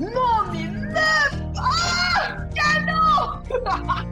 [0.00, 3.42] Non, mais meuf Ah Canon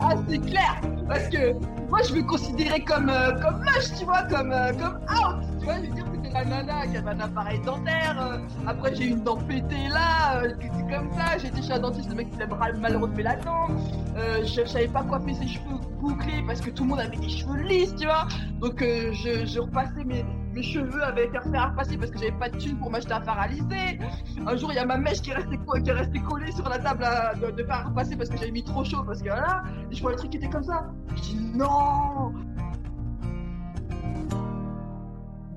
[0.00, 1.52] Ah, c'est clair Parce que
[1.88, 5.46] moi, je me considérais comme, euh, comme moche, tu vois, comme, euh, comme out.
[5.58, 8.16] Tu vois, je veux dire, c'était la nana qui avait un appareil dentaire.
[8.20, 10.42] euh, après, j'ai eu une dent pétée là.
[10.42, 11.38] euh, c'est comme ça.
[11.38, 13.68] J'étais chez un dentiste, le mec qui avait mal refait la dent.
[14.16, 17.28] Euh, je, savais pas coiffer ses cheveux bouclés parce que tout le monde avait des
[17.30, 18.26] cheveux lisses, tu vois.
[18.60, 20.24] Donc, euh, je repassais mes,
[20.56, 23.12] mes cheveux avaient été refaits à repasser parce que j'avais pas de thune pour m'acheter
[23.12, 23.98] à lisser.
[24.46, 27.04] Un jour, il y a ma mèche qui est restée, collée sur la table
[27.42, 29.04] de, de à repasser parce que j'avais mis trop chaud.
[29.04, 30.90] Parce que voilà, je vois le truc qui était comme ça.
[31.14, 32.32] Je dis non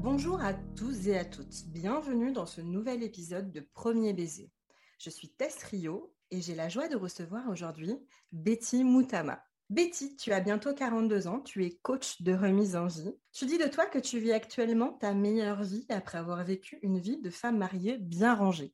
[0.01, 4.51] Bonjour à tous et à toutes, bienvenue dans ce nouvel épisode de Premier Baiser.
[4.97, 7.95] Je suis Tess Rio et j'ai la joie de recevoir aujourd'hui
[8.33, 9.39] Betty Moutama.
[9.69, 13.13] Betty, tu as bientôt 42 ans, tu es coach de remise en vie.
[13.31, 16.99] Tu dis de toi que tu vis actuellement ta meilleure vie après avoir vécu une
[16.99, 18.73] vie de femme mariée bien rangée.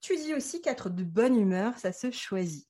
[0.00, 2.66] Tu dis aussi qu'être de bonne humeur, ça se choisit.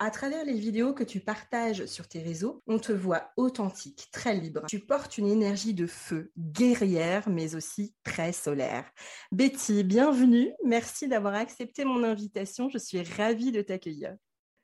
[0.00, 4.34] À travers les vidéos que tu partages sur tes réseaux, on te voit authentique, très
[4.34, 4.64] libre.
[4.66, 8.90] Tu portes une énergie de feu, guerrière, mais aussi très solaire.
[9.30, 10.52] Betty, bienvenue.
[10.64, 12.68] Merci d'avoir accepté mon invitation.
[12.68, 14.16] Je suis ravie de t'accueillir.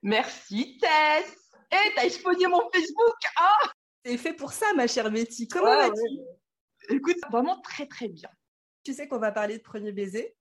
[0.02, 3.56] Merci Tess Eh, t'as exposé mon Facebook Ah
[4.04, 5.48] C'est fait pour ça, ma chère Betty.
[5.48, 6.00] Comment Ouais, vas-tu?
[6.00, 6.96] ouais.
[6.96, 8.28] Écoute, vraiment très très bien.
[8.84, 10.36] Tu sais qu'on va parler de premier baiser.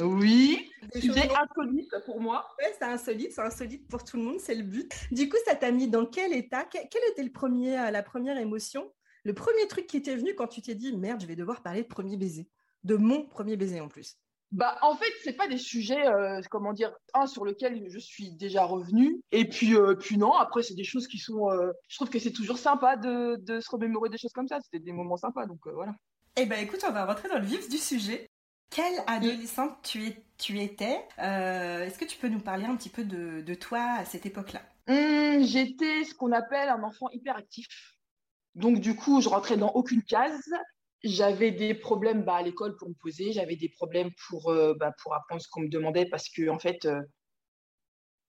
[0.00, 2.46] Oui, sujet choses- insolite pour moi.
[2.58, 4.92] Ouais, c'est insolite, c'est insolite pour tout le monde, c'est le but.
[5.12, 6.64] Du coup, ça t'a mis dans quel état?
[6.64, 8.92] Que- Quelle était le premier, euh, la première émotion?
[9.22, 11.82] Le premier truc qui t'est venu quand tu t'es dit merde, je vais devoir parler
[11.82, 12.48] de premier baiser,
[12.82, 14.18] de mon premier baiser en plus.
[14.54, 18.30] Bah, en fait, c'est pas des sujets, euh, comment dire, un sur lequel je suis
[18.36, 19.20] déjà revenue.
[19.32, 21.50] Et puis, euh, puis non, après, c'est des choses qui sont.
[21.50, 24.60] euh, je trouve que c'est toujours sympa de, de se remémorer des choses comme ça.
[24.62, 25.92] C'était des moments sympas, donc voilà.
[26.36, 28.28] Eh ben écoute, on va rentrer dans le vif du sujet.
[28.70, 33.02] Quelle adolescente tu, es, tu étais Est-ce que tu peux nous parler un petit peu
[33.04, 34.62] de, de toi à cette époque-là?
[34.86, 37.66] Hum, J'étais ce qu'on appelle un enfant hyperactif.
[38.54, 40.48] Donc, du coup, je rentrais dans aucune case.
[41.04, 43.32] J'avais des problèmes bah, à l'école pour me poser.
[43.32, 46.58] J'avais des problèmes pour, euh, bah, pour apprendre ce qu'on me demandait parce que, en
[46.58, 47.00] fait, euh,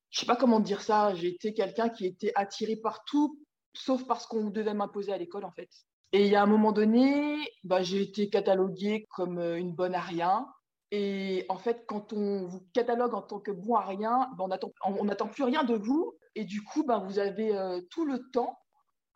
[0.09, 1.13] je sais pas comment dire ça.
[1.15, 3.39] J'étais quelqu'un qui était attiré par tout,
[3.73, 5.69] sauf parce qu'on devait m'imposer à l'école, en fait.
[6.11, 9.95] Et il y a un moment donné, bah, j'ai été cataloguée comme euh, une bonne
[9.95, 10.47] à rien.
[10.91, 14.45] Et en fait, quand on vous catalogue en tant que bon à rien, bah,
[14.85, 16.13] on n'attend plus rien de vous.
[16.35, 18.57] Et du coup, bah, vous avez euh, tout le temps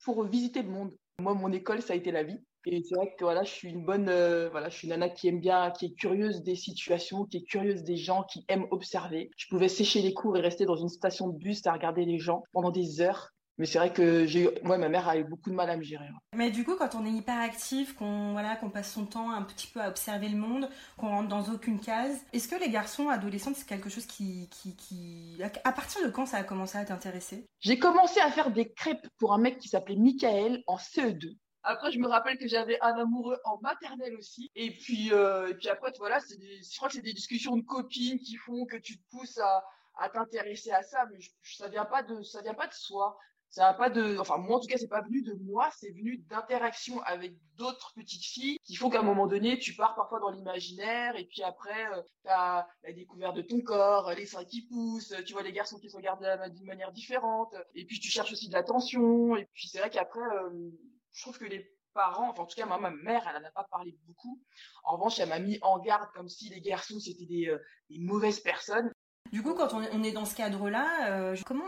[0.04, 0.96] pour visiter le monde.
[1.20, 2.40] Moi, mon école, ça a été la vie.
[2.66, 5.10] Et c'est vrai que voilà, je suis une bonne, euh, voilà, je suis une nana
[5.10, 8.66] qui aime bien, qui est curieuse des situations, qui est curieuse des gens, qui aime
[8.72, 9.32] observer.
[9.38, 12.20] Je pouvais sécher les cours et rester dans une station de bus à regarder les
[12.20, 13.32] gens pendant des heures.
[13.60, 15.84] Mais c'est vrai que j'ai, moi, ma mère a eu beaucoup de mal à me
[15.84, 16.08] gérer.
[16.34, 19.68] Mais du coup, quand on est hyperactif, qu'on voilà, qu'on passe son temps un petit
[19.68, 23.52] peu à observer le monde, qu'on rentre dans aucune case, est-ce que les garçons adolescents,
[23.54, 25.42] c'est quelque chose qui, qui, qui...
[25.66, 27.48] À partir de quand ça a commencé à t'intéresser?
[27.60, 31.36] J'ai commencé à faire des crêpes pour un mec qui s'appelait Michael en CE2.
[31.64, 34.50] Après, je me rappelle que j'avais un amoureux en maternelle aussi.
[34.56, 37.58] Et puis, euh, et puis après, voilà, c'est des- je crois que c'est des discussions
[37.58, 39.64] de copines qui font que tu te pousses à,
[39.98, 41.06] à t'intéresser à ça.
[41.12, 43.18] Mais ça vient pas de, ça vient pas de soi.
[43.50, 45.90] Ça vient pas de, enfin, moi, en tout cas, c'est pas venu de moi, c'est
[45.92, 50.20] venu d'interactions avec d'autres petites filles qui font qu'à un moment donné, tu pars parfois
[50.20, 54.68] dans l'imaginaire et puis après, euh, t'as la découverte de ton corps, les seins qui
[54.68, 58.32] poussent, tu vois les garçons qui se regardent d'une manière différente et puis tu cherches
[58.32, 60.70] aussi de l'attention et puis c'est vrai qu'après, euh,
[61.12, 63.52] je trouve que les parents, enfin en tout cas moi, ma mère, elle en a
[63.52, 64.42] pas parlé beaucoup.
[64.84, 67.60] En revanche, elle m'a mis en garde comme si les garçons c'était des, euh,
[67.90, 68.92] mauvaises personnes.
[69.32, 71.64] Du coup, quand on est, dans ce cadre-là, euh, comment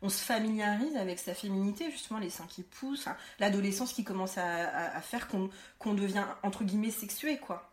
[0.00, 4.38] on, se familiarise avec sa féminité, justement les seins qui poussent, hein, l'adolescence qui commence
[4.38, 7.69] à, faire qu'on devient entre guillemets sexué, quoi?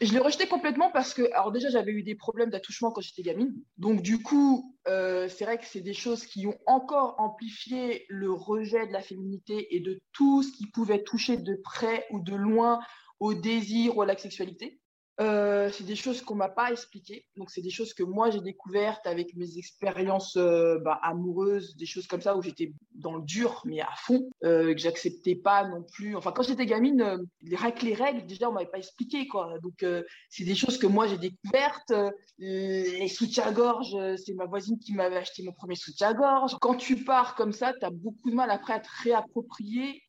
[0.00, 3.22] Je l'ai rejeté complètement parce que, alors déjà, j'avais eu des problèmes d'attouchement quand j'étais
[3.22, 3.54] gamine.
[3.76, 8.32] Donc, du coup, euh, c'est vrai que c'est des choses qui ont encore amplifié le
[8.32, 12.34] rejet de la féminité et de tout ce qui pouvait toucher de près ou de
[12.34, 12.80] loin
[13.18, 14.80] au désir ou à la sexualité.
[15.20, 17.26] Euh, c'est des choses qu'on m'a pas expliquées.
[17.36, 21.86] Donc, c'est des choses que moi, j'ai découvertes avec mes expériences euh, bah, amoureuses, des
[21.86, 25.68] choses comme ça où j'étais dans le dur, mais à fond, euh, que j'acceptais pas
[25.68, 26.16] non plus.
[26.16, 29.58] Enfin, quand j'étais gamine, euh, les règles, les règles, déjà, on m'avait pas expliqué, quoi.
[29.62, 29.84] Donc,
[30.28, 31.92] c'est des choses que moi, j'ai découvertes.
[32.38, 36.56] Les soutiens-gorge, c'est ma voisine qui m'avait acheté mon premier soutien-gorge.
[36.60, 40.02] Quand tu pars comme ça, tu as beaucoup de mal après à te réapproprier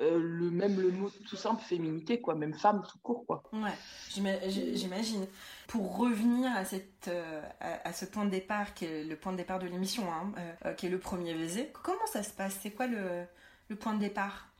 [0.00, 3.70] euh, le même le mot tout simple féminité quoi même femme tout court quoi Ouais,
[4.10, 5.26] j'imagine.
[5.68, 9.32] Pour revenir à, cette, euh, à, à ce point de départ, qui est le point
[9.32, 10.32] de départ de l'émission, hein,
[10.64, 12.58] euh, qui est le premier baiser, comment ça se passe?
[12.60, 13.24] C'est quoi le,
[13.68, 14.54] le point de départ?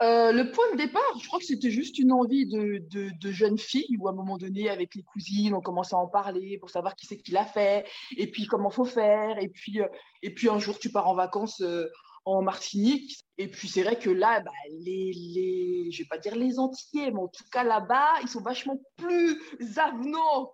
[0.00, 3.58] Euh, le point de départ, je crois que c'était juste une envie de, de, jeune
[3.58, 6.70] fille où à un moment donné, avec les cousines, on commençait à en parler pour
[6.70, 7.84] savoir qui c'est qui l'a fait
[8.16, 9.42] et puis comment faut faire.
[9.42, 9.88] Et puis, euh,
[10.22, 11.88] et puis un jour, tu pars en vacances euh,
[12.28, 13.24] en Martinique.
[13.38, 17.10] Et puis c'est vrai que là, bah, les, les, je vais pas dire les Antillais,
[17.10, 19.40] mais en tout cas là-bas, ils sont vachement plus
[19.78, 20.52] avenants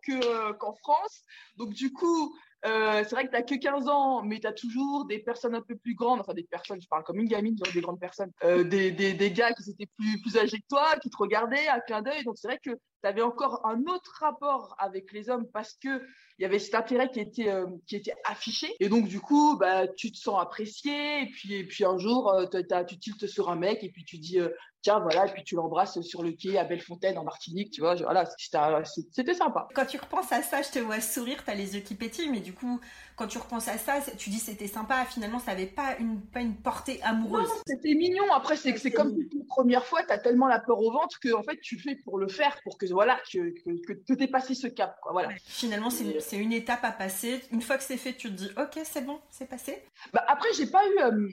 [0.59, 1.23] qu'en France.
[1.57, 2.35] Donc du coup,
[2.67, 5.55] euh, c'est vrai que tu n'as que 15 ans, mais tu as toujours des personnes
[5.55, 8.01] un peu plus grandes, enfin des personnes, je parle comme une gamine, genre des grandes
[8.01, 11.17] personnes, euh, des, des, des, gars qui étaient plus, plus âgés que toi, qui te
[11.17, 12.25] regardaient à clin d'œil.
[12.25, 12.71] Donc c'est vrai que
[13.05, 16.03] tu avais encore un autre rapport avec les hommes parce que
[16.39, 18.75] il y avait cet intérêt qui était, euh, qui était affiché.
[18.81, 21.23] Et donc, du coup, bah, tu te sens apprécié.
[21.23, 24.41] Et puis, et puis un jour, tu tiltes sur un mec et puis tu dis,
[24.85, 27.95] tiens, voilà, et puis tu l'embrasses sur le quai à Bellefontaine en Martinique, tu vois,
[27.95, 29.67] voilà, c'était sympa.
[29.75, 32.31] Quand tu repenses à ça, je te vois sourire, tu as les yeux qui pétillent,
[32.31, 32.79] mais du coup,
[33.17, 36.41] quand tu repenses à ça, tu dis c'était sympa, finalement, ça n'avait pas une, pas
[36.41, 37.49] une portée amoureuse.
[37.67, 41.19] C'était mignon, après, c'est comme une première fois, tu as tellement la peur au ventre
[41.19, 44.29] que, en fait, tu fais pour le faire, pour que, voilà, que, que, que, tu
[44.29, 45.31] passé ce cap, quoi, voilà.
[45.45, 47.43] Finalement, c'est une étape à passer.
[47.53, 49.85] Une fois que c'est fait, tu te dis, ok, c'est bon, c'est passé.
[50.13, 51.01] Bah, après, j'ai pas eu...
[51.01, 51.29] Euh,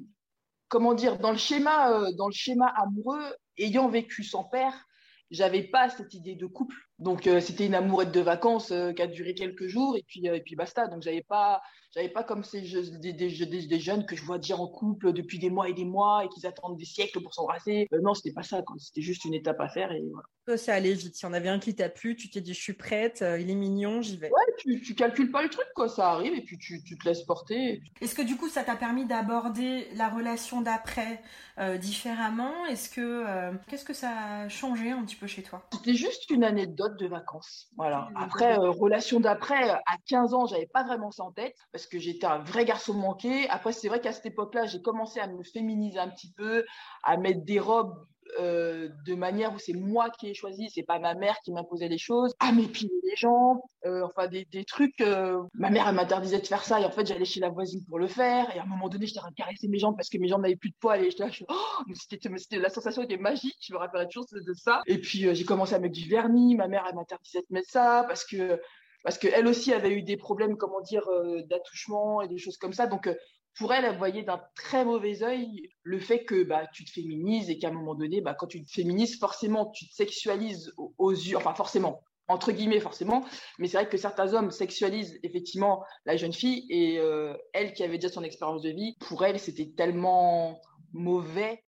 [0.71, 4.87] comment dire, dans le schéma, euh, dans le schéma amoureux, ayant vécu sans père,
[5.29, 6.75] j'avais pas cette idée de couple.
[6.97, 10.25] Donc euh, c'était une amourette de vacances euh, qui a duré quelques jours et puis
[10.25, 10.87] et puis basta.
[10.87, 11.61] Donc j'avais pas
[11.93, 15.39] j'avais pas comme ces des, des, des, jeunes que je vois dire en couple depuis
[15.39, 17.87] des mois et des mois et qu'ils attendent des siècles pour s'embrasser.
[18.01, 18.61] non, c'était pas ça.
[18.77, 20.27] C'était juste une étape à faire et voilà.
[20.45, 21.15] Toi, ça allait vite.
[21.15, 23.55] Si on avait un qui t'a plu, tu t'es dit je suis prête, il est
[23.55, 24.27] mignon, j'y vais.
[24.27, 27.07] Ouais, tu, tu calcules pas le truc quoi, ça arrive et puis tu, tu te
[27.07, 27.81] laisses porter.
[28.01, 31.21] Est-ce que du coup ça t'a permis d'aborder la relation d'après
[31.57, 32.65] euh, différemment?
[32.65, 35.67] Est-ce que euh, qu'est-ce que ça a changé un petit peu chez toi?
[35.73, 37.69] C'était juste une anecdote de vacances.
[37.77, 38.09] Voilà.
[38.15, 41.99] Après euh, relation d'après, à 15 ans, j'avais pas vraiment ça en tête parce que
[41.99, 43.47] j'étais un vrai garçon manqué.
[43.49, 46.65] Après, c'est vrai qu'à cette époque-là, j'ai commencé à me féminiser un petit peu,
[47.03, 48.05] à mettre des robes
[48.41, 51.87] euh, de manière où c'est moi qui ai choisi, c'est pas ma mère qui m'imposait
[51.87, 54.99] les choses, à m'épiler les jambes, euh, enfin des, trucs.
[55.01, 57.83] Euh, ma mère elle m'interdisait de faire ça et en fait j'allais chez la voisine
[57.85, 60.17] pour le faire et à un moment donné j'étais de caresser mes jambes parce que
[60.17, 63.17] mes jambes n'avaient plus de poids et j'étais là, je, oh, c'était, la sensation était
[63.17, 64.81] magique, je me rappelle toujours de ça.
[64.87, 68.05] Et puis j'ai commencé à mettre du vernis, ma mère elle m'interdisait de mettre ça
[68.07, 68.59] parce que
[69.03, 71.09] parce qu'elle aussi avait eu des problèmes, comment dire,
[71.49, 72.85] d'attouchement et des choses comme ça.
[72.85, 73.09] Donc,
[73.57, 77.49] pour elle, elle voyait d'un très mauvais œil le fait que bah, tu te féminises
[77.49, 81.11] et qu'à un moment donné, bah, quand tu te féminises, forcément, tu te sexualises aux,
[81.11, 83.25] yeux, enfin forcément, entre guillemets forcément,
[83.59, 87.83] mais c'est vrai que certains hommes sexualisent effectivement la jeune fille et euh, elle qui
[87.83, 90.61] avait déjà son expérience de vie, pour elle, c'était tellement
[90.93, 91.63] mauvais.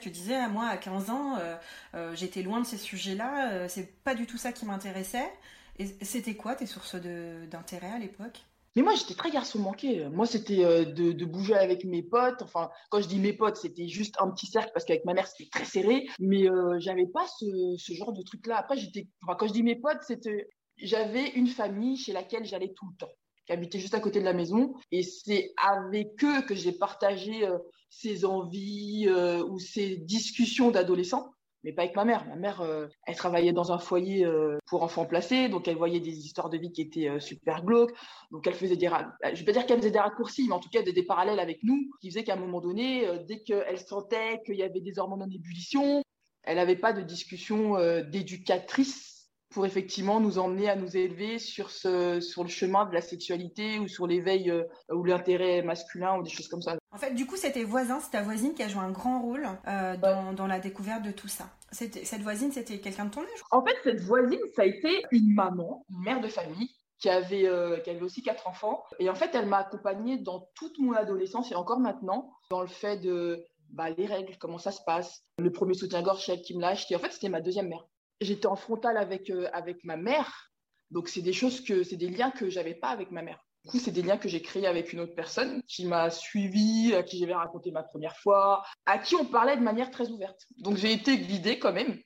[0.00, 1.56] Tu disais, moi, à 15 ans, euh,
[1.94, 5.30] euh, j'étais loin de ces sujets-là, c'est pas du tout ça qui m'intéressait.
[5.78, 8.42] Et c'était quoi tes sources d'intérêt à l'époque?
[8.74, 10.08] Mais moi, j'étais très garçon manqué.
[10.08, 12.40] Moi, c'était euh, de, bouger avec mes potes.
[12.40, 15.26] Enfin, quand je dis mes potes, c'était juste un petit cercle parce qu'avec ma mère,
[15.26, 16.06] c'était très serré.
[16.18, 18.56] Mais euh, j'avais pas ce, genre de truc-là.
[18.56, 20.48] Après, j'étais, quand je dis mes potes, c'était,
[20.78, 23.12] j'avais une famille chez laquelle j'allais tout le temps,
[23.46, 24.74] qui habitait juste à côté de la maison.
[24.90, 27.58] Et c'est avec eux que j'ai partagé euh,
[27.90, 31.30] ces envies ou ces discussions d'adolescents
[31.64, 32.26] mais pas avec ma mère.
[32.26, 36.00] Ma mère, euh, elle travaillait dans un foyer euh, pour enfants placés, donc elle voyait
[36.00, 37.92] des histoires de vie qui étaient euh, super glauques.
[38.30, 38.90] Donc elle faisait des,
[39.32, 41.62] je vais pas dire qu'elle faisait des raccourcis, mais en tout cas des, parallèles avec
[41.62, 45.22] nous, qui faisaient qu'à un moment donné, dès qu'elle sentait qu'il y avait des hormones
[45.22, 46.02] en ébullition,
[46.44, 52.20] elle n'avait pas de discussion d'éducatrice pour effectivement nous emmener à nous élever sur, ce,
[52.20, 54.52] sur le chemin de la sexualité ou sur l'éveil
[54.90, 56.76] ou l'intérêt masculin ou des choses comme ça.
[56.92, 59.48] En fait, du coup, c'était voisin, c'est ta voisine qui a joué un grand rôle
[59.66, 61.48] euh, dans, dans, la découverte de tout ça.
[61.70, 63.42] Cette voisine, c'était quelqu'un de ton âge?
[63.50, 67.46] En fait, cette voisine, ça a été une maman, une mère de famille, qui avait,
[67.46, 68.84] euh, qui avait aussi quatre enfants.
[68.98, 72.68] Et en fait, elle m'a accompagnée dans toute mon adolescence et encore maintenant, dans le
[72.68, 76.68] fait de bah, les règles, comment ça se passe, le premier soutien-gorge, qui me l'a
[76.68, 76.94] acheté.
[76.94, 77.86] En fait, c'était ma deuxième mère
[78.22, 80.50] j'étais en frontal avec, euh, avec ma mère.
[80.90, 83.44] Donc, c'est des choses que, c'est des liens que j'avais pas avec ma mère.
[83.64, 86.94] Du coup, c'est des liens que j'ai créés avec une autre personne qui m'a suivi,
[86.94, 90.46] à qui j'avais raconté ma première fois, à qui on parlait de manière très ouverte.
[90.58, 91.98] Donc, j'ai été guidée quand même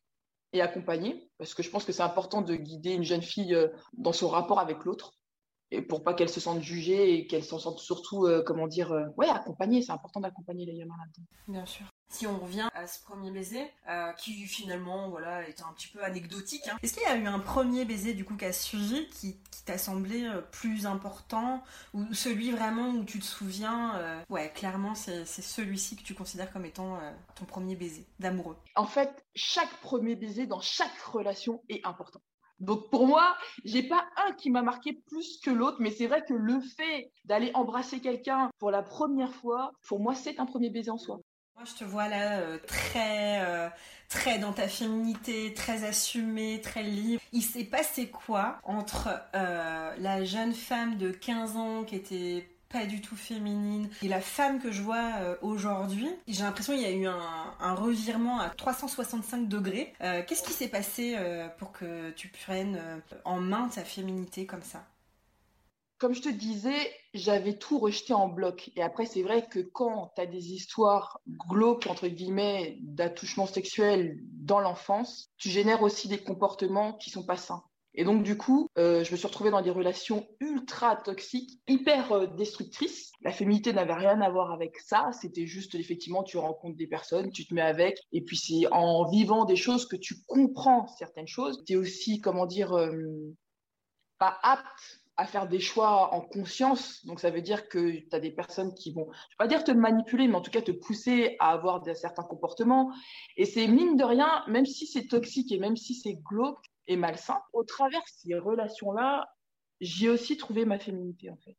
[0.52, 3.68] et accompagnée parce que je pense que c'est important de guider une jeune fille euh,
[3.94, 5.14] dans son rapport avec l'autre
[5.70, 8.92] et pour pas qu'elle se sente jugée et qu'elle s'en sente surtout, euh, comment dire,
[9.16, 9.82] ouais, accompagnée.
[9.82, 11.26] C'est important d'accompagner les gamins là-dedans.
[11.48, 11.86] Bien sûr.
[12.08, 16.02] Si on revient à ce premier baiser, euh, qui finalement voilà était un petit peu
[16.02, 16.76] anecdotique, hein.
[16.82, 19.78] est-ce qu'il y a eu un premier baiser du coup qui a suivi, qui, t'a
[19.78, 25.24] semblé euh, plus important, ou celui vraiment où tu te souviens, euh, ouais clairement c'est
[25.26, 27.00] celui-ci que tu considères comme étant
[27.34, 28.56] ton premier baiser d'amoureux?
[28.76, 32.20] En fait, chaque premier baiser dans chaque relation est important.
[32.60, 36.24] Donc pour moi, j'ai pas un qui m'a marqué plus que l'autre, mais c'est vrai
[36.26, 40.70] que le fait d'aller embrasser quelqu'un pour la première fois, pour moi, c'est un premier
[40.70, 41.20] baiser en soi.
[41.56, 43.70] Moi, je te vois là euh, très, euh,
[44.10, 47.22] très dans ta féminité, très assumée, très libre.
[47.32, 52.84] Il s'est passé quoi entre euh, la jeune femme de 15 ans qui était pas
[52.84, 56.10] du tout féminine et la femme que je vois aujourd'hui?
[56.28, 59.94] J'ai l'impression qu'il y a eu un, un, revirement à 365 degrés.
[60.26, 61.16] Qu'est-ce qui s'est passé
[61.58, 62.78] pour que tu prennes
[63.24, 64.84] en main ta féminité comme ça?
[65.98, 68.70] Comme je te disais, j'avais tout rejeté en bloc.
[68.76, 74.18] Et après, c'est vrai que quand tu as des histoires glauques, entre guillemets, d'attouchement sexuel
[74.32, 77.64] dans l'enfance, tu génères aussi des comportements qui sont pas sains.
[77.98, 82.12] Et donc, du coup, euh, je me suis retrouvée dans des relations ultra toxiques, hyper
[82.12, 83.10] euh, destructrices.
[83.22, 85.10] La féminité n'avait rien à voir avec ça.
[85.18, 87.98] C'était juste, effectivement, tu rencontres des personnes, tu te mets avec.
[88.12, 91.64] Et puis, c'est en vivant des choses que tu comprends certaines choses.
[91.66, 93.34] Tu es aussi, comment dire, euh,
[94.18, 97.04] pas apte à faire des choix en conscience.
[97.06, 99.64] Donc, ça veut dire que tu as des personnes qui vont, je vais pas dire
[99.64, 102.92] te manipuler, mais en tout cas te pousser à avoir certains comportements.
[103.36, 106.96] Et c'est mine de rien, même si c'est toxique et même si c'est glauque et
[106.96, 109.26] malsain, au travers de ces relations-là,
[109.80, 111.56] j'ai aussi trouvé ma féminité, en fait.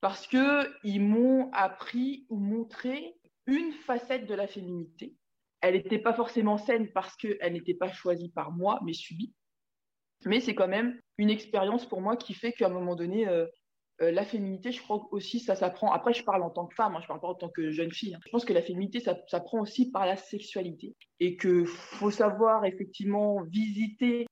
[0.00, 3.16] Parce qu'ils m'ont appris ou montré
[3.46, 5.16] une facette de la féminité.
[5.60, 9.34] Elle n'était pas forcément saine parce qu'elle n'était pas choisie par moi, mais subie.
[10.24, 13.46] Mais c'est quand même une expérience pour moi qui fait qu'à un moment donné, euh,
[14.00, 15.92] euh, la féminité, je crois aussi, ça s'apprend.
[15.92, 17.92] Après, je parle en tant que femme, hein, je parle pas en tant que jeune
[17.92, 18.14] fille.
[18.14, 18.20] Hein.
[18.24, 20.94] Je pense que la féminité, ça s'apprend aussi par la sexualité.
[21.18, 24.26] Et que faut savoir effectivement visiter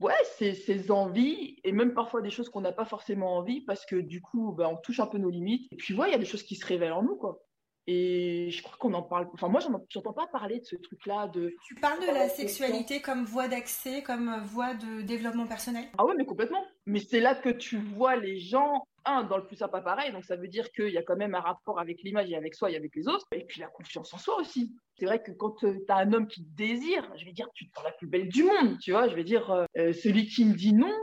[0.00, 3.96] ouais, ces, envies et même parfois des choses qu'on n'a pas forcément envie parce que
[3.96, 5.68] du coup, ben, on touche un peu nos limites.
[5.72, 7.40] Et puis, ouais, il y a des choses qui se révèlent en nous, quoi.
[7.86, 9.28] Et je crois qu'on en parle.
[9.34, 11.28] Enfin, moi, j'entends pas parler de ce truc-là.
[11.28, 11.52] De...
[11.66, 15.84] Tu parles de la sexualité comme voie d'accès, comme voie de développement personnel?
[15.98, 16.64] Ah ouais, mais complètement.
[16.86, 20.12] Mais c'est là que tu vois les gens, un, dans le plus pas pareil.
[20.12, 22.54] Donc, ça veut dire qu'il y a quand même un rapport avec l'image et avec
[22.54, 23.26] soi et avec les autres.
[23.32, 24.72] Et puis, la confiance en soi aussi.
[24.98, 27.48] C'est vrai que quand euh, tu as un homme qui te désire, je vais dire,
[27.54, 28.78] tu te sens la plus belle du monde.
[28.80, 30.94] Tu vois, je vais dire, euh, euh, celui qui me dit non,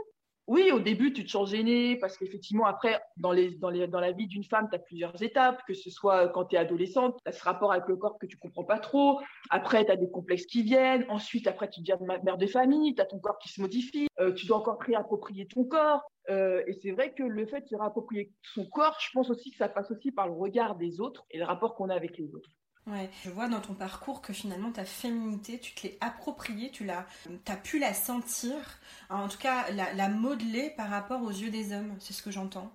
[0.50, 4.66] oui, au début, tu te sens gêné parce qu'effectivement, après, dans, la vie d'une femme,
[4.68, 7.70] tu as plusieurs étapes, que ce soit quand tu es adolescente, tu as ce rapport
[7.70, 9.20] avec le corps que tu comprends pas trop.
[9.50, 11.06] Après, tu as des complexes qui viennent.
[11.08, 14.08] Ensuite, après, tu deviens mère de famille, tu as ton corps qui se modifie.
[14.18, 16.02] Euh, tu dois encore réapproprier ton corps.
[16.30, 19.52] Euh, et c'est vrai que le fait de se réapproprier son corps, je pense aussi
[19.52, 22.18] que ça passe aussi par le regard des autres et le rapport qu'on a avec
[22.18, 22.50] les autres.
[22.86, 26.84] Ouais, je vois dans ton parcours que finalement ta féminité, tu te l'es appropriée, tu
[26.84, 27.06] l'as,
[27.46, 28.56] as pu la sentir,
[29.10, 32.72] en tout cas la, modeler par rapport aux yeux des hommes, c'est ce que j'entends.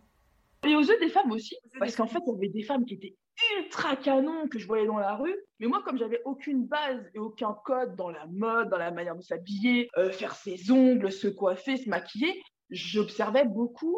[0.65, 2.93] Et aux yeux des femmes aussi, parce qu'en fait, il y avait des femmes qui
[2.93, 3.15] étaient
[3.57, 7.19] ultra canon que je voyais dans la rue, mais moi, comme j'avais aucune base et
[7.19, 11.27] aucun code dans la mode, dans la manière de s'habiller, euh, faire ses ongles, se
[11.27, 13.97] coiffer, se maquiller, j'observais beaucoup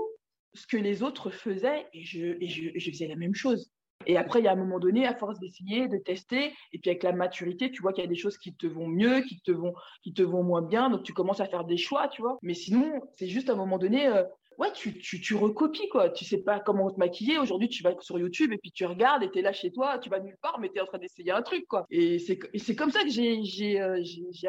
[0.53, 3.71] ce que les autres faisaient et je, et je, et je faisais la même chose.
[4.05, 6.89] Et après, il y a un moment donné, à force d'essayer, de tester, et puis
[6.89, 9.39] avec la maturité, tu vois qu'il y a des choses qui te vont mieux, qui
[9.41, 12.21] te vont, qui te vont moins bien, donc tu commences à faire des choix, tu
[12.21, 12.37] vois.
[12.41, 14.23] Mais sinon, c'est juste à un moment donné, euh,
[14.57, 16.09] ouais, tu, tu, tu, recopies, quoi.
[16.09, 17.37] Tu sais pas comment te maquiller.
[17.37, 19.99] Aujourd'hui, tu vas sur YouTube et puis tu regardes et tu es là chez toi,
[19.99, 21.85] tu vas nulle part, mais tu es en train d'essayer un truc, quoi.
[21.89, 24.01] Et c'est comme ça que j'ai j'ai euh,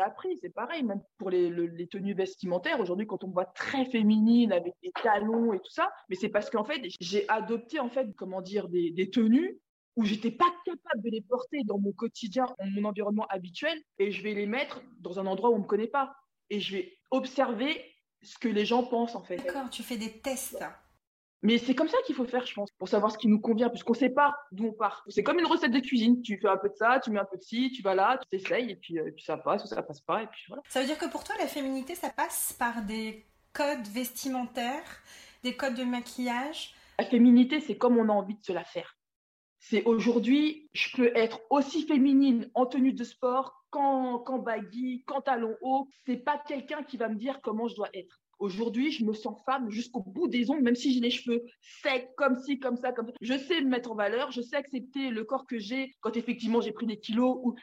[0.04, 0.36] appris.
[0.40, 2.80] C'est pareil, même pour les, les tenues vestimentaires.
[2.80, 6.28] Aujourd'hui, quand on me voit très féminine avec des talons et tout ça, mais c'est
[6.28, 9.58] parce qu'en fait, j'ai adopté, en fait, comment dire, des, des tenues
[9.96, 14.12] où j'étais pas capable de les porter dans mon quotidien, dans mon environnement habituel, et
[14.12, 16.14] je vais les mettre dans un endroit où on me connaît pas.
[16.50, 17.84] Et je vais observer
[18.22, 19.36] ce que les gens pensent en fait.
[19.36, 20.64] D'accord, tu fais des tests.
[21.42, 23.68] Mais c'est comme ça qu'il faut faire, je pense, pour savoir ce qui nous convient,
[23.68, 25.04] puisqu'on ne sait pas d'où on part.
[25.08, 26.20] C'est comme une recette de cuisine.
[26.20, 28.18] Tu fais un peu de ça, tu mets un peu de ci, tu vas là,
[28.18, 30.62] tu t'essayes, et puis, euh, puis ça passe ou ça passe pas, et puis voilà.
[30.68, 35.02] Ça veut dire que pour toi, la féminité, ça passe par des codes vestimentaires,
[35.44, 36.74] des codes de maquillage?
[36.98, 38.96] La féminité, c'est comme on a envie de se la faire.
[39.60, 45.22] C'est aujourd'hui, je peux être aussi féminine en tenue de sport quand, quand baggy, quand
[45.22, 48.20] talons hauts, c'est pas quelqu'un qui va me dire comment je dois être.
[48.38, 51.42] Aujourd'hui, je me sens femme jusqu'au bout des ongles, même si j'ai les cheveux
[51.82, 53.14] secs, comme ci, comme ça, comme ça.
[53.20, 56.60] Je sais me mettre en valeur, je sais accepter le corps que j'ai quand effectivement
[56.60, 57.36] j'ai pris des kilos.
[57.42, 57.56] Ou...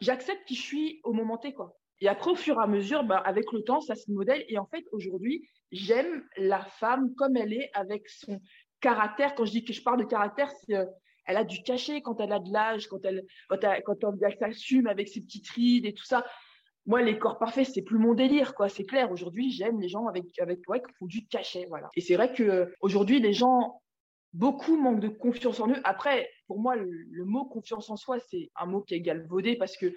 [0.00, 1.76] J'accepte qui je suis au moment T, quoi.
[2.00, 4.44] Et après, au fur et à mesure, bah, avec le temps, ça se modèle.
[4.48, 8.40] Et en fait, aujourd'hui, j'aime la femme comme elle est, avec son
[8.80, 9.34] caractère.
[9.34, 10.86] Quand je dis que je parle de caractère, c'est euh,
[11.28, 14.36] elle a du cachet quand elle a de l'âge, quand elle, quand, elle, quand elle,
[14.38, 16.24] s'assume avec ses petites rides et tout ça.
[16.86, 18.70] Moi, les corps parfaits, c'est plus mon délire, quoi.
[18.70, 19.12] C'est clair.
[19.12, 21.90] Aujourd'hui, j'aime les gens avec, avec, ouais, qui font du cachet, voilà.
[21.94, 23.82] Et c'est vrai que aujourd'hui, les gens,
[24.32, 25.80] beaucoup manquent de confiance en eux.
[25.84, 29.76] Après, pour moi, le, mot confiance en soi, c'est un mot qui est galvaudé parce
[29.76, 29.92] que,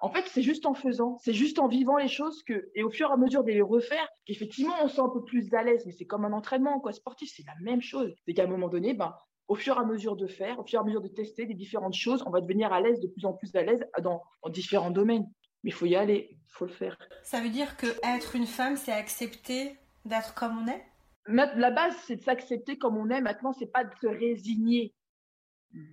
[0.00, 2.90] en fait, c'est juste en faisant, c'est juste en vivant les choses que, et au
[2.90, 5.84] fur et à mesure de les refaire, qu'effectivement, on sent un peu plus à l'aise.
[5.86, 6.92] Mais c'est comme un entraînement, quoi.
[6.92, 8.12] Sportif, c'est la même chose.
[8.26, 9.14] C'est qu'à un moment donné, ben,
[9.48, 11.54] au fur et à mesure de faire, au fur et à mesure de tester des
[11.54, 14.50] différentes choses, on va devenir à l'aise, de plus en plus à l'aise dans, dans
[14.50, 15.26] différents domaines.
[15.62, 16.98] Mais il faut y aller, il faut le faire.
[17.22, 20.84] Ça veut dire que être une femme, c'est accepter d'être comme on est?
[21.26, 23.20] La base, c'est de s'accepter comme on est.
[23.20, 24.92] Maintenant, c'est pas de se résigner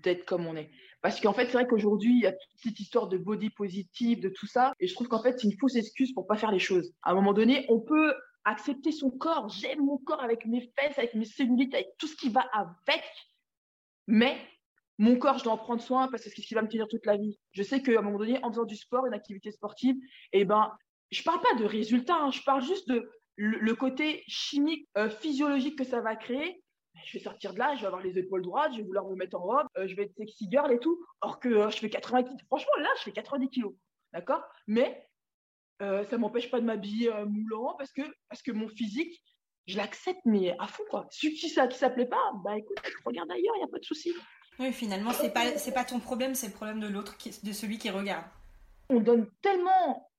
[0.03, 0.72] d'être comme on est.
[1.01, 4.20] Parce qu'en fait, c'est vrai qu'aujourd'hui, il y a toute cette histoire de body positive,
[4.22, 4.74] de tout ça.
[4.79, 6.91] Et je trouve qu'en fait, c'est une fausse excuse pour pas faire les choses.
[7.03, 8.13] À un moment donné, on peut
[8.44, 9.50] accepter son corps.
[9.50, 13.03] J'aime mon corps avec mes fesses, avec mes cellulites, avec tout ce qui va avec.
[14.10, 14.36] Mais
[14.98, 16.88] mon corps, je dois en prendre soin parce que c'est ce qui va me tenir
[16.88, 17.39] toute la vie.
[17.51, 19.96] Je sais qu'à un moment donné, en faisant du sport, une activité sportive,
[20.34, 20.75] eh ben,
[21.12, 22.32] je parle pas de résultats, hein.
[22.32, 26.62] je parle juste de le, côté chimique, euh, physiologique que ça va créer.
[27.06, 29.16] Je vais sortir de là, je vais avoir les épaules droites, je vais vouloir me
[29.16, 31.00] mettre en robe, euh, je vais être sexy girl et tout.
[31.22, 32.42] Or que euh, je fais 80 kilos.
[32.48, 33.74] Franchement, là, je fais 90 kilos.
[34.12, 34.42] D'accord?
[34.66, 35.06] Mais
[35.80, 39.24] ça ça m'empêche pas de m'habiller moulant parce que, parce que mon physique,
[39.69, 41.05] je l'accepte, mais à fond, quoi.
[41.11, 44.11] Si, ça ne s'appelait pas, bah écoute, regarde ailleurs, il n'y a pas de souci.
[44.57, 47.77] Oui, finalement, c'est pas c'est pas ton problème, c'est le problème de l'autre, de celui
[47.77, 48.25] qui regarde.
[48.89, 50.11] On donne tellement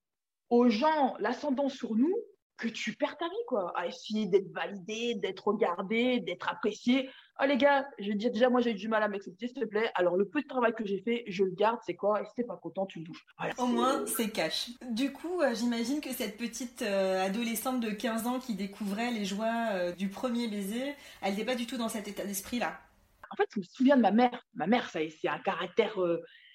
[0.49, 2.15] aux gens l'ascendant sur nous
[2.57, 7.11] que tu perds ta vie, quoi, à essayer d'être validé, d'être regardé, d'être apprécié.
[7.43, 9.61] Oh les gars, je vais dire déjà, moi j'ai eu du mal à m'accepter, s'il
[9.61, 9.91] te plaît.
[9.95, 12.21] Alors le peu de travail que j'ai fait, je le garde, c'est quoi?
[12.21, 13.25] Et si t'es pas content, tu le bouges.
[13.57, 14.71] Au moins, c'est cash.
[14.91, 19.25] Du coup, euh, j'imagine que cette petite euh, adolescente de 15 ans qui découvrait les
[19.25, 22.79] joies euh, du premier baiser, elle n'est pas du tout dans cet état d'esprit-là
[23.33, 24.45] en fait, je me souviens de ma mère.
[24.55, 25.97] Ma mère, c'est un caractère,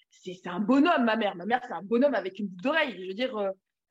[0.10, 1.34] c'est un bonhomme, ma mère.
[1.38, 3.02] Ma mère, c'est un bonhomme avec une boucle d'oreille.
[3.02, 3.34] Je veux dire,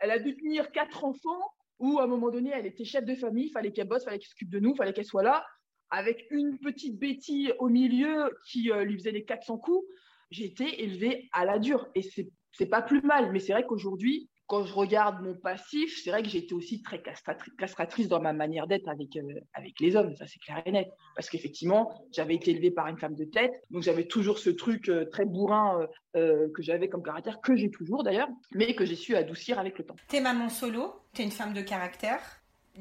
[0.01, 3.15] elle a dû tenir quatre enfants où, à un moment donné, elle était chef de
[3.15, 5.23] famille, il fallait qu'elle bosse, il fallait qu'elle s'occupe de nous, il fallait qu'elle soit
[5.23, 5.47] là,
[5.91, 9.87] avec une petite bêtise au milieu qui euh, lui faisait les 400 coups.
[10.31, 11.87] J'ai été élevée à la dure.
[11.95, 13.31] Et c'est pas plus mal.
[13.33, 16.83] Mais c'est vrai qu'aujourd'hui, quand je regarde mon passif, c'est vrai que j'ai été aussi
[16.83, 17.03] très
[17.59, 20.88] castratrice dans ma manière d'être avec, euh, avec les hommes, ça c'est clair et net.
[21.17, 24.91] Parce qu'effectivement, j'avais été élevée par une femme de tête, donc j'avais toujours ce truc
[24.91, 29.17] euh, très bourrin que j'avais comme caractère, que j'ai toujours d'ailleurs, mais que j'ai su
[29.17, 29.97] adoucir avec le temps.
[30.09, 32.21] T'es maman solo, t'es une femme de caractère?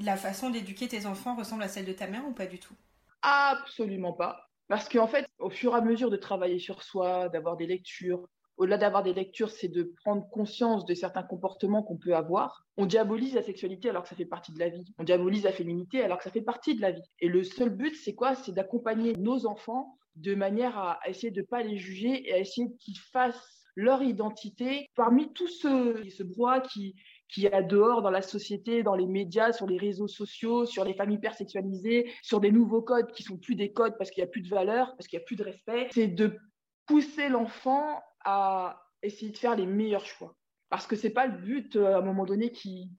[0.01, 2.75] La façon d'éduquer tes enfants ressemble à celle de ta mère ou pas du tout?
[3.23, 4.49] Absolument pas.
[4.67, 8.27] Parce qu'en fait, au fur et à mesure de travailler sur soi, d'avoir des lectures,
[8.57, 12.65] au-delà d'avoir des lectures, c'est de prendre conscience de certains comportements qu'on peut avoir.
[12.77, 14.86] On diabolise la sexualité alors que ça fait partie de la vie.
[14.99, 17.01] On diabolise la féminité alors que ça fait partie de la vie.
[17.19, 18.36] Et le seul but, c'est quoi?
[18.36, 22.38] C'est d'accompagner nos enfants de manière à essayer de ne pas les juger et à
[22.38, 26.95] essayer qu'ils fassent leur identité parmi tout ce, ce brouhaha qui,
[27.34, 30.93] qui a dehors dans la société, dans les médias, sur les réseaux sociaux, sur les
[30.93, 34.32] familles hypersexualisées, sur des nouveaux codes qui sont plus des codes parce qu'il n'y a
[34.32, 35.88] plus de valeur, parce qu'il n'y a plus de respect.
[35.91, 36.38] C'est de
[36.86, 40.36] pousser l'enfant à essayer de faire les meilleurs choix.
[40.69, 42.91] Parce que c'est pas le but euh, à un moment donné qui,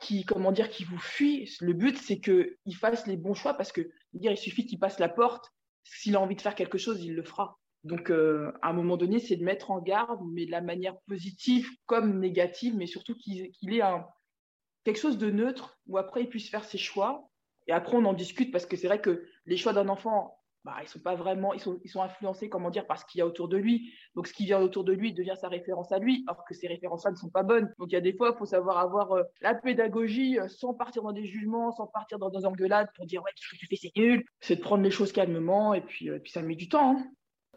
[0.00, 1.48] qui comment dire, qui vous fuit.
[1.60, 4.98] Le but, c'est qu'il fasse les bons choix parce que dire, il suffit qu'il passe
[4.98, 5.52] la porte.
[5.84, 7.58] S'il a envie de faire quelque chose, il le fera.
[7.88, 11.00] Donc, euh, à un moment donné, c'est de mettre en garde, mais de la manière
[11.08, 14.06] positive comme négative, mais surtout qu'il ait un,
[14.84, 17.30] quelque chose de neutre où après il puisse faire ses choix.
[17.66, 20.76] Et après, on en discute parce que c'est vrai que les choix d'un enfant, bah,
[20.82, 23.22] ils sont pas vraiment, ils sont, ils sont influencés, comment dire, par ce qu'il y
[23.22, 23.90] a autour de lui.
[24.14, 26.68] Donc, ce qui vient autour de lui devient sa référence à lui, alors que ces
[26.68, 27.72] références-là ne sont pas bonnes.
[27.78, 30.74] Donc, il y a des fois, il faut savoir avoir euh, la pédagogie euh, sans
[30.74, 33.66] partir dans des jugements, sans partir dans des engueulades pour dire, ouais, ce que tu
[33.66, 34.24] fais, c'est nul.
[34.40, 36.98] C'est de prendre les choses calmement et puis, ça met du temps.
[36.98, 37.10] Hein.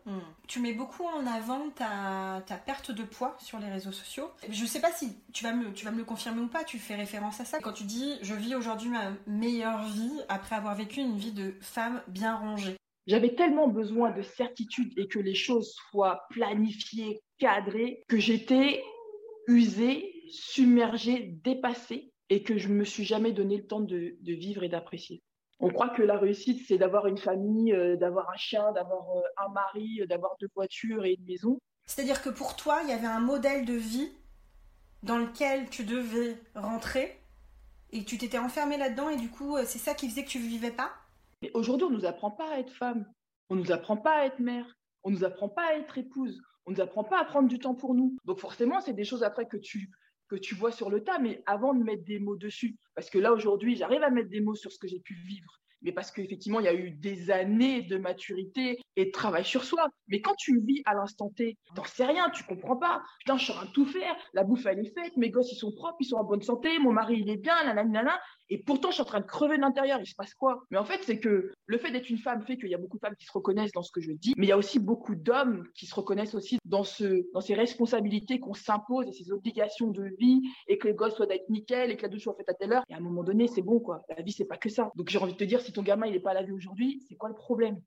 [0.06, 0.20] Hmm.
[0.48, 4.30] Tu mets beaucoup en avant ta, perte de poids sur les réseaux sociaux.
[4.50, 6.64] Je ne sais pas si tu vas, me, tu vas me le confirmer ou pas,
[6.64, 7.60] tu fais référence à ça.
[7.60, 11.56] Quand tu dis je vis aujourd'hui ma meilleure vie après avoir vécu une vie de
[11.62, 12.78] femme bien rangée.
[13.08, 18.84] J'avais tellement besoin de certitude et que les choses soient planifiées, cadrées, que j'étais
[19.48, 24.64] usée, submergée, dépassée et que je ne me suis jamais donné le temps de, vivre
[24.64, 25.22] et d'apprécier.
[25.63, 29.21] On croit que la réussite, c'est d'avoir une famille, euh, d'avoir un chien, d'avoir euh,
[29.38, 31.60] un mari, euh, d'avoir deux voitures et une maison.
[31.86, 34.12] C'est-à-dire que pour toi, il y avait un modèle de vie
[35.04, 37.15] dans lequel tu devais rentrer
[37.91, 40.47] et tu t'étais enfermée là-dedans et du coup, c'est ça qui faisait que tu ne
[40.47, 40.91] vivais pas?
[41.43, 43.06] Mais aujourd'hui, on ne nous apprend pas à être femme,
[43.50, 44.65] on ne nous apprend pas à être mère,
[45.04, 47.50] on ne nous apprend pas à être épouse, on ne nous apprend pas à prendre
[47.50, 48.15] du temps pour nous.
[48.26, 49.91] Donc forcément, c'est des choses après que tu,
[50.32, 52.78] que tu vois sur le tas, mais avant de mettre des mots dessus.
[52.96, 55.62] Parce que là, aujourd'hui, j'arrive à mettre des mots sur ce que j'ai pu vivre
[55.82, 59.63] mais parce qu'effectivement, il y a eu des années de maturité et de travail sur
[59.63, 59.88] soi.
[60.08, 63.02] Mais quand tu vis à l'instant T, t'en sais rien, tu comprends pas.
[63.20, 65.52] Putain, je suis en train de tout faire, la bouffe, elle est faite, mes gosses,
[65.52, 68.20] ils sont propres, ils sont en bonne santé, mon mari, il est bien, nanana,
[68.52, 70.62] et pourtant, je suis en train de crever de l'intérieur, il se passe quoi?
[70.70, 72.98] Mais en fait, c'est que le fait d'être une femme fait qu'il y a beaucoup
[72.98, 74.78] de femmes qui se reconnaissent dans ce que je dis, mais il y a aussi
[74.78, 79.32] beaucoup d'hommes qui se reconnaissent aussi dans, ce, dans ces responsabilités qu'on s'impose et ces
[79.32, 82.36] obligations de vie, et que les gosses soient d'être nickel, et que la douche soit
[82.36, 82.84] faite à telle heure.
[82.90, 84.02] Et à un moment donné, c'est bon, quoi.
[84.10, 84.92] La vie, c'est pas que ça.
[84.96, 86.52] Donc j'ai envie de te dire, si ton gamin il n'est pas à la vie
[86.52, 87.80] aujourd'hui, c'est quoi le problème?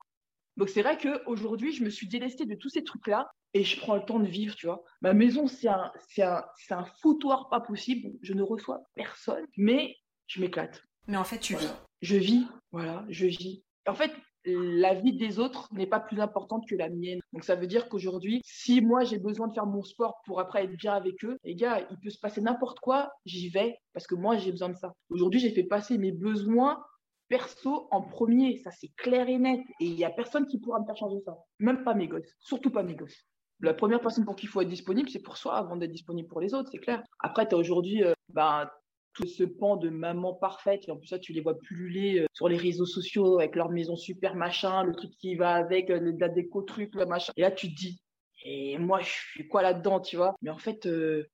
[0.57, 3.97] Donc c'est vrai qu'aujourd'hui, je me suis délestée de tous ces trucs-là et je prends
[3.97, 4.83] le temps de vivre, tu vois.
[5.01, 8.13] Ma maison, c'est un, c'est un, c'est un foutoir pas possible.
[8.23, 10.83] Je ne reçois personne, mais je m'éclate.
[11.07, 11.73] Mais en fait, tu vis.
[12.03, 13.63] Je vis, voilà, je vis.
[13.87, 14.13] En fait,
[14.45, 17.21] la vie des autres n'est pas plus importante que la mienne.
[17.33, 20.65] Donc ça veut dire qu'aujourd'hui, si moi j'ai besoin de faire mon sport pour après
[20.65, 24.07] être bien avec eux, les gars, il peut se passer n'importe quoi, j'y vais parce
[24.07, 24.93] que moi j'ai besoin de ça.
[25.09, 26.83] Aujourd'hui, j'ai fait passer mes besoins
[27.29, 29.61] perso en premier, ça c'est clair et net.
[29.81, 31.37] Et il n'y a personne qui pourra me faire changer ça.
[31.59, 33.25] Même pas mes gosses, surtout pas mes gosses.
[33.61, 36.29] La première personne pour qui il faut être disponible, c'est pour soi avant d'être disponible
[36.29, 37.03] pour les autres, c'est clair.
[37.21, 38.71] Après, tu as aujourd'hui, euh, bah,
[39.15, 40.87] tout ce pan de maman parfaite.
[40.89, 43.71] Et en plus, ça, tu les vois pulluler euh, sur les réseaux sociaux avec leur
[43.71, 47.33] maison super machin, le truc qui va avec, euh, la déco truc, machin.
[47.37, 48.01] Et là, tu te dis,
[48.45, 50.35] et moi, je suis quoi là-dedans, tu vois?
[50.43, 51.27] Mais en fait, euh,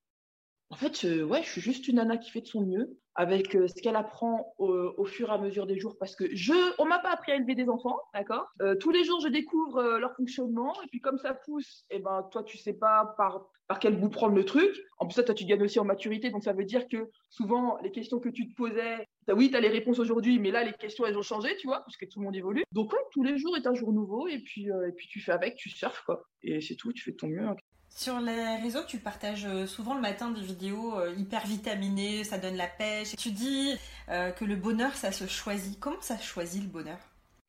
[0.71, 3.81] en fait, ouais, je suis juste une nana qui fait de son mieux avec ce
[3.81, 7.11] qu'elle apprend au, fur et à mesure des jours parce que je, on m'a pas
[7.11, 8.47] appris à élever des enfants, d'accord?
[8.79, 12.25] Tous les jours, je découvre leur fonctionnement et puis comme ça pousse, et eh ben
[12.31, 14.69] toi, tu sais pas par par quel bout prendre le truc.
[14.97, 16.29] En plus, ça, toi, tu gagnes aussi en maturité.
[16.29, 19.61] Donc, ça veut dire que souvent, les questions que tu te posais, oui, tu as
[19.61, 22.19] les réponses aujourd'hui, mais là, les questions, elles ont changé, tu vois, parce que tout
[22.19, 22.65] le monde évolue.
[22.73, 24.27] Donc, ouais, tous les jours est un jour nouveau.
[24.27, 26.21] Et puis, euh, et puis tu fais avec, tu surfes, quoi.
[26.43, 27.47] Et c'est tout, tu fais de ton mieux.
[27.47, 27.55] Hein.
[27.95, 32.37] Sur les réseaux, tu partages euh, souvent le matin des vidéos euh, hyper vitaminées, ça
[32.37, 33.15] donne la pêche.
[33.17, 33.75] Tu dis
[34.07, 35.79] que le bonheur, ça se choisit.
[35.79, 36.99] Comment ça choisit le bonheur?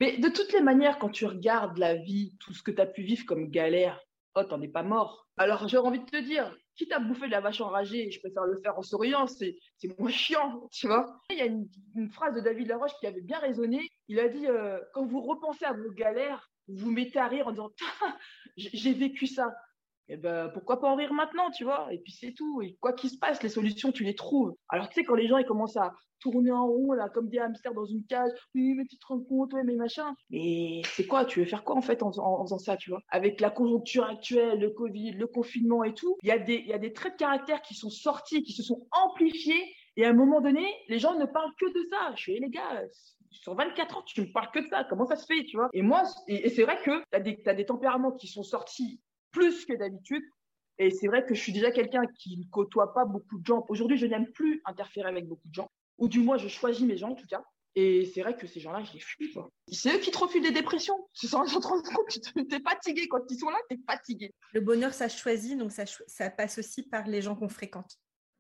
[0.01, 2.87] Mais de toutes les manières, quand tu regardes la vie, tout ce que tu as
[2.87, 4.01] pu vivre comme galère,
[4.35, 5.29] oh, t'en es pas mort.
[5.37, 8.45] Alors, j'ai envie de te dire, quitte à bouffer de la vache enragée, je préfère
[8.45, 9.57] le faire en souriant, c'est
[9.99, 11.21] moins chiant, tu vois.
[11.31, 11.69] Il y a une,
[12.11, 13.89] phrase de David Laroche qui avait bien résonné.
[14.09, 17.47] Il a dit euh, Quand vous repensez à vos galères, vous vous mettez à rire
[17.47, 17.71] en disant
[18.57, 19.55] J'ai vécu ça.
[20.13, 21.91] Et eh ben, pourquoi pas en rire maintenant, tu vois?
[21.91, 22.61] Et puis c'est tout.
[22.61, 24.55] Et quoi qu'il se passe, les solutions, tu les trouves.
[24.69, 27.39] Alors, tu sais, quand les gens ils commencent à tourner en rond, là, comme des
[27.39, 30.15] hamsters dans une cage, oui, mais tu te rends compte, ouais, mais machin.
[30.29, 31.25] Mais c'est quoi?
[31.25, 33.01] Tu veux faire quoi, en fait, en, faisant ça, tu vois?
[33.09, 36.75] Avec la conjoncture actuelle, le Covid, le confinement et tout, il y, a des, y
[36.75, 39.65] a des traits de caractère qui sont sortis, qui se sont amplifiés.
[39.97, 42.13] Et à un moment donné, les gens ne parlent que de ça.
[42.17, 42.83] Je suis, les gars,
[43.31, 44.85] sur 24 ans, tu ne parles que de ça.
[44.85, 47.43] Comment ça se fait, tu vois Et moi, et, c'est vrai que tu as des,
[47.47, 49.01] as des tempéraments qui sont sortis
[49.33, 50.23] plus que d'habitude.
[50.79, 53.65] Et c'est vrai que je suis déjà quelqu'un qui ne côtoie pas beaucoup de gens.
[53.69, 55.71] Aujourd'hui, je n'aime plus interférer avec beaucoup de gens.
[55.99, 57.45] Ou du moins, je choisis mes gens, en tout cas.
[57.75, 59.35] Et c'est vrai que ces gens-là, je les fuis.
[59.71, 61.09] C'est eux qui te refusent des dépressions.
[61.15, 63.09] Tu rends compte, tu es fatigué.
[63.09, 64.35] Quand ils sont là, tu es fatigué.
[64.53, 67.99] Le bonheur, ça choisit, donc ça, ça passe aussi par les gens qu'on fréquente.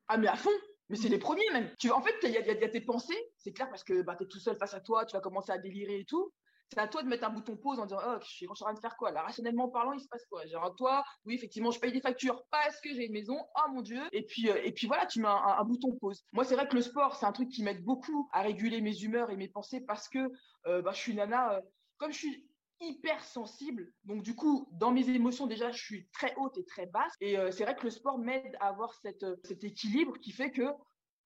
[0.09, 0.51] Ah, mais à fond
[0.89, 1.71] mais c'est les premiers même.
[1.79, 4.27] Tu, en fait, il y, a tes pensées, c'est clair, parce que bah, tu es
[4.27, 6.35] tout seul face à toi, tu vas commencer à délirer et tout
[6.73, 8.73] c'est à toi de mettre un bouton pause en disant oh, je suis en train
[8.73, 9.23] de faire quoi là?
[9.23, 10.47] Rationnellement parlant il se passe quoi?
[10.47, 13.83] Genre toi oui effectivement je paye des factures parce que j'ai une maison oh mon
[13.83, 16.67] dieu et puis euh, et puis voilà tu mets un, bouton pause moi c'est vrai
[16.67, 19.49] que le sport c'est un truc qui m'aide beaucoup à réguler mes humeurs et mes
[19.49, 20.31] pensées parce que
[20.67, 21.61] euh, bah, je suis nana euh,
[21.99, 22.49] comme je suis
[22.81, 23.93] hyper sensible.
[24.03, 27.13] Donc du coup, dans mes émotions déjà, je suis très haute et très basse.
[27.21, 29.23] Et c'est vrai que le sport m'aide à avoir cet
[29.63, 30.65] équilibre qui fait que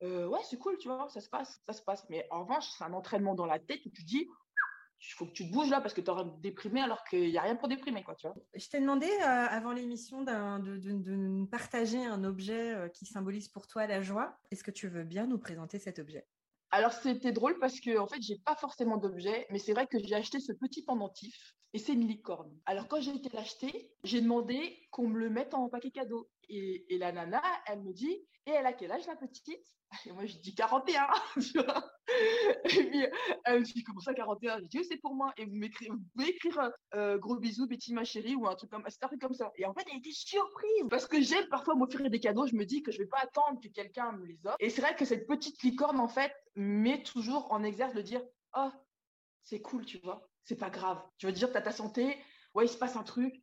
[0.02, 2.04] ouais, c'est cool, tu vois, ça se passe, ça se passe.
[2.11, 4.28] Mais en revanche, c'est un entraînement dans la tête où tu dis,
[5.00, 7.38] il faut que tu te bouges là parce que tu auras déprimé alors qu'il n'y
[7.38, 8.02] a rien pour déprimer.
[8.02, 8.37] Quoi, tu vois.
[8.54, 13.66] Je t'ai demandé euh, avant l'émission de, de, partager un objet euh, qui symbolise pour
[13.66, 14.38] toi la joie.
[14.50, 16.26] Est-ce que tu veux bien nous présenter cet objet?
[16.70, 19.98] Alors c'était drôle parce que en fait j'ai pas forcément d'objet, mais c'est vrai que
[19.98, 22.50] j'ai acheté ce petit pendentif et c'est une licorne.
[22.64, 26.86] Alors quand j'ai été l'acheter, j'ai demandé qu'on me le mette en paquet cadeau et,
[26.98, 29.62] la nana elle me dit et elle a quel âge la petite?
[30.06, 31.06] Et moi, je dis 41,
[31.42, 31.84] tu vois?
[32.64, 33.06] Et puis,
[33.44, 35.34] elle me dit, comment ça, 41 Je dis, c'est pour moi.
[35.36, 38.84] Et vous, vous pouvez écrire euh, gros bisous, Betty, ma chérie, ou un truc comme,
[38.84, 39.52] un truc comme ça.
[39.56, 40.86] Et en fait, elle était surprise.
[40.90, 42.46] Parce que j'aime parfois m'offrir des cadeaux.
[42.46, 44.56] Je me dis que je vais pas attendre que quelqu'un me les offre.
[44.60, 48.22] Et c'est vrai que cette petite licorne, en fait, met toujours en exerce de dire,
[48.56, 48.70] oh,
[49.42, 50.28] c'est cool, tu vois.
[50.46, 51.02] C'est pas grave.
[51.18, 52.16] Tu veux dire, tu as ta santé.
[52.54, 53.35] Ouais, il se passe un truc.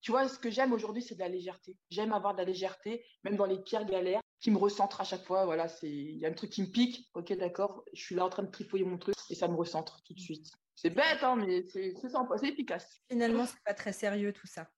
[0.00, 1.78] Tu vois, ce que j'aime aujourd'hui, c'est de la légèreté.
[1.88, 5.24] J'aime avoir de la légèreté, même dans les pires galères qui me recentre à chaque
[5.24, 5.44] fois.
[5.46, 7.08] Voilà, c'est il y a un truc qui me pique.
[7.14, 7.84] Ok, d'accord.
[7.92, 10.20] Je suis là en train de trifouiller mon truc et ça me recentre tout de
[10.20, 10.50] suite.
[10.74, 13.00] C'est bête, hein, mais c'est sympa, c'est efficace.
[13.08, 14.68] Finalement, c'est pas très sérieux tout ça.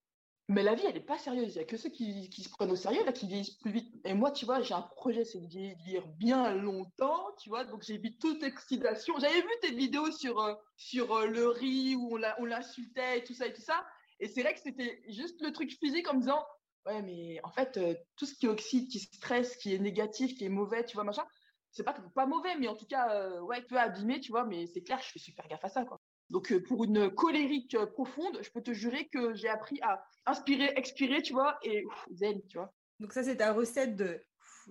[0.51, 1.55] Mais la vie, elle est pas sérieuse.
[1.55, 3.71] Il y a que ceux qui, qui, se prennent au sérieux là, qui vieillissent plus
[3.71, 3.95] vite.
[4.07, 7.65] Et moi, tu vois, j'ai un projet, c'est de vieillir bien longtemps, tu vois.
[7.65, 9.19] Donc j'évite toute excitation.
[9.19, 13.35] J'avais vu tes vidéos sur euh, sur euh, le riz où on l'insultait et tout
[13.35, 13.87] ça et tout ça.
[14.21, 16.43] Et c'est vrai que c'était juste le truc physique en me disant
[16.87, 20.47] ouais, mais en fait, euh, tout ce qui oxyde, qui stresse, qui est négatif, qui
[20.47, 21.27] est mauvais, tu vois, machin,
[21.73, 24.83] c'est pas, pas mauvais, mais en tout cas, ouais, peut abîmer, tu vois, mais c'est
[24.83, 26.01] clair, je fais super gaffe à ça, quoi.
[26.31, 30.73] Donc, euh, pour une colérique profonde, je peux te jurer que j'ai appris à inspirer,
[30.77, 32.73] expirer, tu vois, et zen, tu vois.
[33.01, 34.21] Donc, ça, c'est ta recette de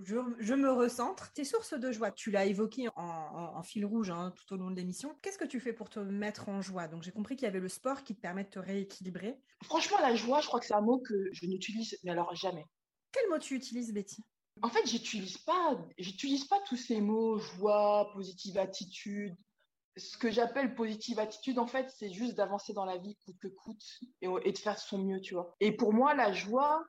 [0.04, 1.32] je, me recentre.
[1.34, 4.76] Tes sources de joie, tu l'as évoqué en, fil rouge hein, tout au long de
[4.76, 5.17] l'émission.
[5.22, 6.88] Qu'est-ce que tu fais pour te mettre en joie?
[6.88, 9.39] Donc j'ai compris qu'il y avait le sport qui te permet de te rééquilibrer.
[9.63, 12.65] Franchement, la joie, je crois que c'est un mot que je n'utilise, mais alors jamais.
[13.12, 14.24] Quel mot tu utilises, Betty?
[14.62, 19.36] En fait, j'utilise pas, j'utilise pas tous ces mots joie, positive attitude.
[19.98, 23.48] Ce que j'appelle positive attitude, en fait, c'est juste d'avancer dans la vie coûte que
[23.48, 23.84] coûte
[24.22, 25.56] et, de faire son mieux, tu vois.
[25.60, 26.86] Et pour moi, la joie,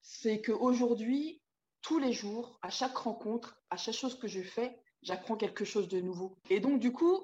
[0.00, 1.42] c'est qu'aujourd'hui,
[1.80, 5.88] tous les jours, à chaque rencontre, à chaque chose que je fais, j'apprends quelque chose
[5.88, 6.38] de nouveau.
[6.50, 7.18] Et donc, du coup,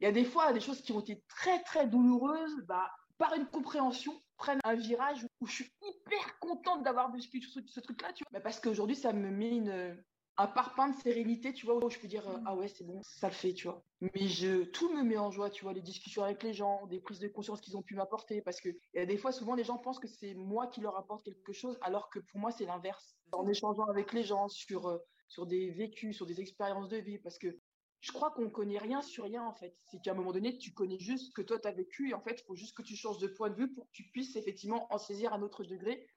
[0.00, 3.34] il y a des fois des choses qui ont été très, très douloureuses, bah, par
[3.34, 8.24] une compréhension, prennent un virage où je suis hyper contente d'avoir vécu ce, truc-là, tu
[8.24, 8.30] vois.
[8.32, 10.02] Mais parce qu'aujourd'hui, ça me met une,
[10.38, 12.44] un parpaing de sérénité, tu vois, où je peux dire, mm.
[12.46, 13.82] ah ouais, c'est bon, ça le fait, tu vois.
[14.00, 17.00] Mais je, tout me met en joie, tu vois, les discussions avec les gens, des
[17.00, 19.64] prises de conscience qu'ils ont pu m'apporter, parce que y a des fois, souvent, les
[19.64, 22.64] gens pensent que c'est moi qui leur apporte quelque chose, alors que pour moi, c'est
[22.64, 23.16] l'inverse.
[23.32, 27.18] En échangeant avec les gens sur, euh, sur des vécus, sur des expériences de vie,
[27.18, 27.58] parce que
[28.00, 29.76] je crois qu'on connaît rien sur rien, en fait.
[29.90, 32.14] C'est qu'à un moment donné, tu connais juste ce que toi, tu as vécu, et
[32.14, 34.04] en fait, il faut juste que tu changes de point de vue pour que tu
[34.10, 36.08] puisses effectivement en saisir un autre degré.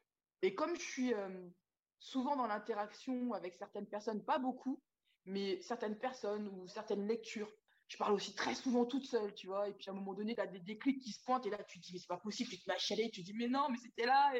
[0.41, 1.13] Et comme je suis...
[1.13, 1.49] Euh,
[1.99, 4.81] souvent dans l'interaction avec certaines personnes, pas beaucoup,
[5.25, 7.51] mais certaines personnes ou certaines lectures.
[7.87, 9.69] Je parle aussi très souvent toute seule, tu vois.
[9.69, 11.63] Et puis à un moment donné, tu as des déclics qui se pointent et là,
[11.63, 13.33] tu te dis, mais c'est pas possible, tu te mets à chialer, tu te dis,
[13.33, 14.33] mais non, mais c'était là.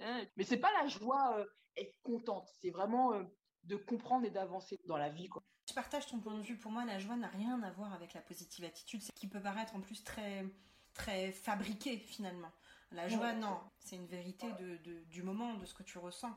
[0.00, 0.24] Hein.
[0.36, 1.46] Mais c'est pas la joie euh,
[1.76, 3.22] être contente, c'est vraiment euh,
[3.64, 5.42] de comprendre et d'avancer dans la vie, quoi.
[5.68, 6.58] Je partage ton point de vue.
[6.58, 9.40] Pour moi, la joie n'a rien à voir avec la positive attitude, ce qui peut
[9.40, 10.44] paraître en plus très,
[10.94, 12.50] très fabriqué finalement.
[12.90, 16.34] La joie, non, c'est une vérité de, du moment, de ce que tu ressens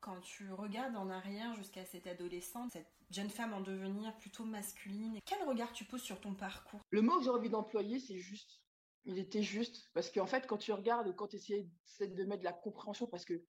[0.00, 5.18] quand tu regardes en arrière jusqu'à cette adolescente, cette jeune femme en devenir plutôt masculine,
[5.24, 6.80] quel regard tu poses sur ton parcours?
[6.90, 8.60] Le mot que j'ai envie d'employer, c'est juste.
[9.04, 9.90] Il était juste.
[9.94, 11.68] Parce qu'en fait, quand tu regardes, quand tu essaies
[12.00, 13.44] de mettre de la compréhension, parce que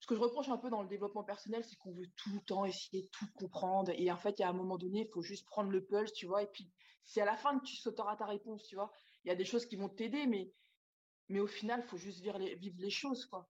[0.00, 2.40] ce que je reproche un peu dans le développement personnel, c'est qu'on veut tout le
[2.40, 3.92] temps essayer de tout comprendre.
[3.96, 6.12] Et en fait, il y a un moment donné, il faut juste prendre le pulse,
[6.12, 6.42] tu vois.
[6.42, 6.70] Et puis,
[7.04, 8.92] c'est à la fin que tu sauteras ta réponse, tu vois.
[9.24, 10.52] Il y a des choses qui vont t'aider, mais,
[11.28, 13.48] mais au final, il faut juste vivre les, vivre les choses, quoi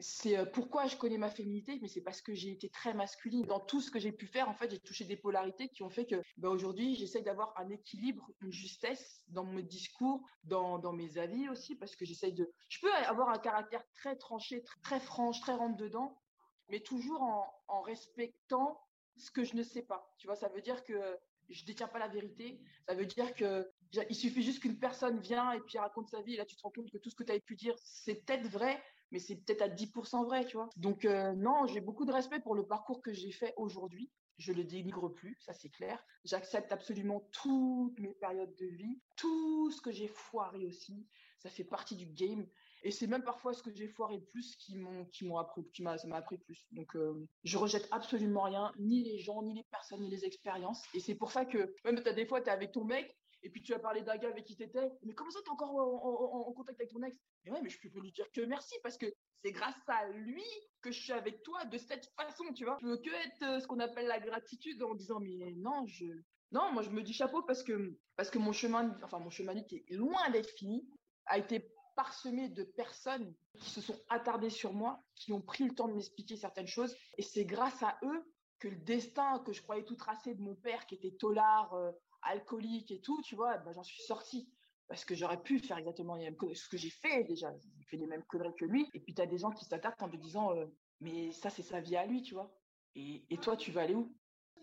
[0.00, 3.46] c'est euh, pourquoi je connais ma féminité, mais c'est parce que j'ai été très masculine.
[3.46, 5.90] Dans tout ce que j'ai pu faire, en fait, j'ai touché des polarités qui ont
[5.90, 11.18] fait que bah, aujourd'hui, j'essaie d'avoir un équilibre, une justesse dans mon discours, dans, mes
[11.18, 12.52] avis aussi, parce que j'essaie de...
[12.68, 16.20] Je peux avoir un caractère très tranché, très, franche, très rentre-dedans,
[16.68, 18.80] mais toujours en, en respectant
[19.16, 20.12] ce que je ne sais pas.
[20.18, 22.60] Tu vois, ça veut dire que je détiens pas la vérité.
[22.88, 23.70] Ça veut dire que
[24.10, 26.34] il suffit juste qu'une personne vient et puis raconte sa vie.
[26.34, 28.16] Et là, tu te rends compte que tout ce que tu avais pu dire, c'est
[28.16, 28.82] peut-être vrai,
[29.14, 30.68] mais c'est peut-être à 10% vrai, tu vois.
[30.76, 34.10] Donc euh, non, j'ai beaucoup de respect pour le parcours que j'ai fait aujourd'hui.
[34.38, 36.04] Je le dénigre plus, ça c'est clair.
[36.24, 41.06] J'accepte absolument toutes mes périodes de vie, tout ce que j'ai foiré aussi.
[41.38, 42.44] Ça fait partie du game.
[42.82, 45.84] Et c'est même parfois ce que j'ai foiré plus qui m'ont qui m'ont appris, qui
[45.84, 46.66] m'a ça m'a appris plus.
[46.72, 50.82] Donc euh, je rejette absolument rien, ni les gens, ni les personnes, ni les expériences.
[50.92, 53.50] Et c'est pour ça que même as des fois tu es avec ton mec et
[53.50, 56.52] puis tu as parlé d'un gars avec qui t'étais, mais comment ça t'es encore en,
[56.52, 57.16] contact avec ton ex?
[57.44, 59.06] Mais ouais, mais je peux lui dire que merci parce que
[59.42, 60.44] c'est grâce à lui
[60.80, 62.78] que je suis avec toi de cette façon, tu vois.
[62.80, 66.06] Je peux que être euh, ce qu'on appelle la gratitude en disant mais non, je
[66.52, 69.60] non, moi je me dis chapeau parce que parce que mon chemin, enfin mon chemin
[69.62, 70.88] qui est loin d'être fini,
[71.26, 75.74] a été parsemé de personnes qui se sont attardées sur moi, qui ont pris le
[75.74, 78.24] temps de m'expliquer certaines choses, et c'est grâce à eux
[78.58, 81.92] que le destin que je croyais tout tracé de mon père, qui était tolard, euh,
[82.24, 84.48] alcoolique et tout, tu vois, ben, j'en suis sortie.
[84.88, 86.18] Parce que j'aurais pu faire exactement
[86.54, 87.52] ce que j'ai fait déjà.
[87.78, 88.86] J'ai fait les mêmes conneries que lui.
[88.92, 90.66] Et puis, tu as des gens qui s'attaquent en te disant, euh,
[91.00, 92.54] mais ça, c'est sa vie à lui, tu vois.
[92.94, 94.14] Et, toi, tu vas aller où?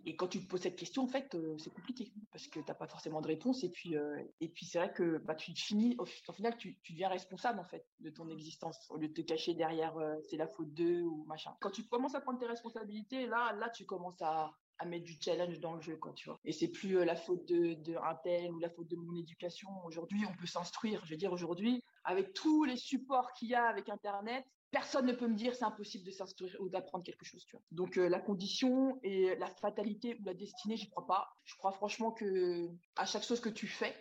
[0.06, 2.12] Et quand tu te poses cette question, en fait, euh, c'est compliqué.
[2.32, 3.64] Parce que tu n'as pas forcément de réponse.
[3.64, 6.94] Et puis, euh, et puis c'est vrai que bah, tu finis, au, final, tu, tu,
[6.94, 8.78] deviens responsable, en fait, de ton existence.
[8.90, 9.96] Au lieu de te cacher derrière,
[10.30, 11.52] c'est la faute d'eux ou machin.
[11.60, 15.16] Quand tu commences à prendre tes responsabilités, là, là, tu commences à, à mettre du
[15.22, 16.40] challenge dans le jeu, quoi, tu vois.
[16.44, 19.16] Et c'est plus euh, la faute de, de un tel ou la faute de mon
[19.16, 19.70] éducation.
[19.86, 21.06] Aujourd'hui, on peut s'instruire.
[21.06, 25.14] Je veux dire, aujourd'hui, avec tous les supports qu'il y a avec Internet, personne ne
[25.14, 27.64] peut me dire c'est impossible de s'instruire ou d'apprendre quelque chose, tu vois.
[27.72, 31.30] Donc euh, la condition et la fatalité ou la destinée, j'y crois pas.
[31.44, 33.96] Je crois franchement que à chaque chose que tu fais,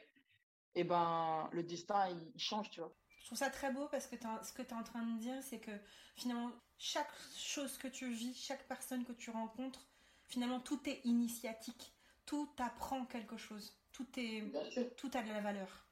[0.77, 2.95] eh ben le destin il, change, tu vois.
[3.19, 5.43] Je trouve ça très beau parce que ce que tu es en train de dire,
[5.43, 5.73] c'est que
[6.17, 9.90] finalement, chaque chose que tu vis, chaque personne que tu rencontres,
[10.31, 11.93] finalement, tout est initiatique.
[12.25, 13.77] Tout apprend quelque chose.
[13.93, 15.87] Tout, est, tout a de la valeur.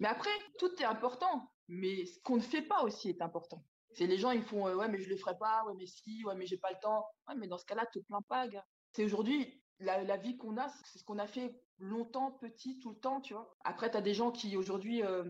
[0.00, 1.52] Mais après, tout est important.
[1.68, 3.62] Mais ce qu'on ne fait pas aussi est important.
[3.92, 6.24] C'est les gens, ils font euh, ouais, mais je le ferai pas, ouais, mais si,
[6.24, 7.06] ouais, mais j'ai pas le temps.
[7.28, 8.64] Ouais, mais dans ce cas-là, te plains pas, gars.
[8.92, 12.98] C'est aujourd'hui, la, vie qu'on a, c'est ce qu'on a fait longtemps, petit, tout le
[12.98, 13.54] temps, tu vois.
[13.64, 15.24] Après, tu as des gens qui aujourd'hui, euh,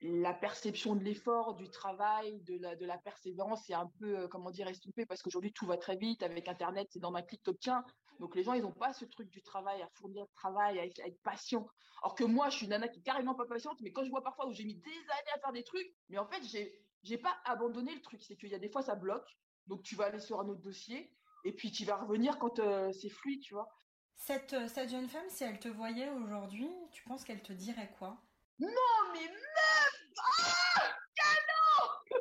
[0.00, 4.28] la perception de l'effort, du travail, de la, de la persévérance est un peu, euh,
[4.28, 6.22] comment dire, estompée parce qu'aujourd'hui, tout va très vite.
[6.22, 7.84] Avec Internet, c'est dans un clic, t'obtiens.
[8.20, 10.84] Donc, les gens, ils n'ont pas ce truc du travail, à fournir le travail, à
[10.84, 11.66] être, patient.
[12.02, 14.10] Alors que moi, je suis une nana qui est carrément pas patiente, mais quand je
[14.10, 16.78] vois parfois où j'ai mis des années à faire des trucs, mais en fait, j'ai,
[17.02, 18.22] j'ai pas abandonné le truc.
[18.22, 19.28] C'est qu'il y a des fois, ça bloque.
[19.66, 21.10] Donc, tu vas aller sur un autre dossier
[21.44, 23.68] et puis tu vas revenir quand euh, c'est fluide, tu vois.
[24.16, 27.92] Cette, euh, cette jeune femme, si elle te voyait aujourd'hui, tu penses qu'elle te dirait
[27.98, 28.22] quoi?
[28.58, 28.68] Non,
[29.12, 30.82] mais meuf Ah
[31.14, 32.14] Canon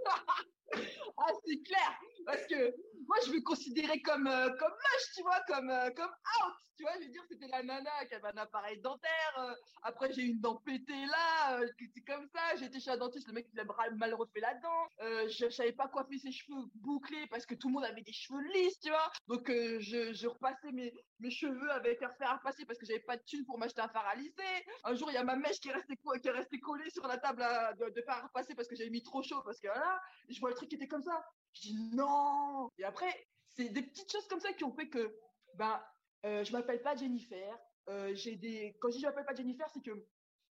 [1.17, 2.75] Ah, c'est clair Parce que
[3.07, 6.93] moi, je me considérais comme, euh, comme moche, tu vois, comme, comme out tu vois,
[6.99, 9.33] je veux dire, c'était la nana qui avait un appareil dentaire.
[9.37, 12.55] Euh, après, j'ai une dent pétée là, euh, c'est comme ça.
[12.63, 14.87] Été chez un dentiste, le mec, il a mal refait la dent.
[15.01, 18.13] Euh, je, savais pas coiffer ses cheveux bouclés parce que tout le monde avait des
[18.13, 19.11] cheveux lisses, tu vois.
[19.27, 23.17] Donc, je, repassais mes, mes cheveux avec un fer à repasser parce que j'avais pas
[23.17, 24.65] de thune pour m'acheter un fer à lisser.
[24.83, 27.05] Un jour, il y a ma mèche qui est restée, qui est restée collée sur
[27.07, 27.45] la table
[27.79, 30.39] de, de, fer à repasser parce que j'avais mis trop chaud parce que voilà, je
[30.39, 31.23] vois le truc qui était comme ça.
[31.53, 32.69] Je dis non.
[32.77, 35.15] Et après, c'est des petites choses comme ça qui ont fait que,
[35.55, 35.81] ben,
[36.25, 37.57] euh, je m'appelle pas Jennifer.
[37.89, 38.09] Euh.
[38.09, 40.07] Quand je dis je m'appelle pas Jennifer, c'est que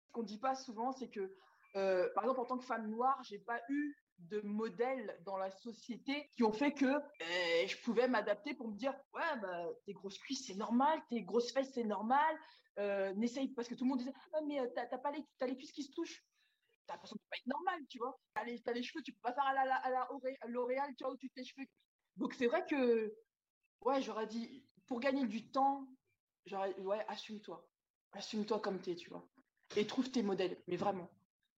[0.06, 1.36] ce qu'on dit pas souvent, c'est que,
[1.76, 3.96] euh, par exemple, en tant que femme noire, j'ai pas eu
[4.30, 8.76] de modèles dans la société qui ont fait que euh, je pouvais m'adapter pour me
[8.76, 12.38] dire ouais bah tes grosses cuisses c'est normal tes grosses fesses c'est normal
[12.80, 15.58] euh, n'essaye parce que tout le monde disait ah, mais t'as pas les as les
[15.58, 16.24] cuisses qui se touchent
[16.92, 19.22] t'as l'impression que pas être normal tu vois t'as les, as les cheveux tu peux
[19.22, 20.08] pas faire à la, à la
[20.48, 21.66] L'Oréal tu vois où tu tes cheveux
[22.18, 23.14] donc c'est vrai que
[23.82, 25.88] ouais j'aurais dit pour gagner du temps,
[26.46, 27.66] genre, ouais, assume-toi.
[28.12, 29.26] Assume-toi comme t'es, tu vois.
[29.78, 31.10] Et trouve tes modèles, mais vraiment.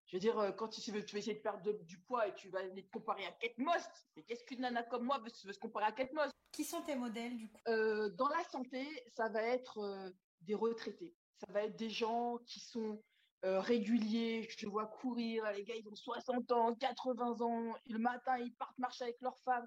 [0.06, 2.34] Je veux dire, euh, quand tu veux, tu veux essayer de perdre du poids et
[2.36, 3.82] tu vas aller te comparer à Kate Moss,
[4.14, 6.30] mais qu'est-ce qu'une nana comme moi veut, se comparer à Kate Moss?
[6.52, 7.58] Qui sont tes modèles, du coup?
[7.66, 10.10] Euh, Dans la santé, ça va être euh,
[10.42, 11.12] des retraités.
[11.40, 13.02] Ça va être des gens qui sont
[13.44, 14.48] réguliers.
[14.58, 17.74] Je vois courir, les gars, ils ont 60 ans, 80 ans.
[17.86, 19.66] le matin, ils partent marcher avec leur femme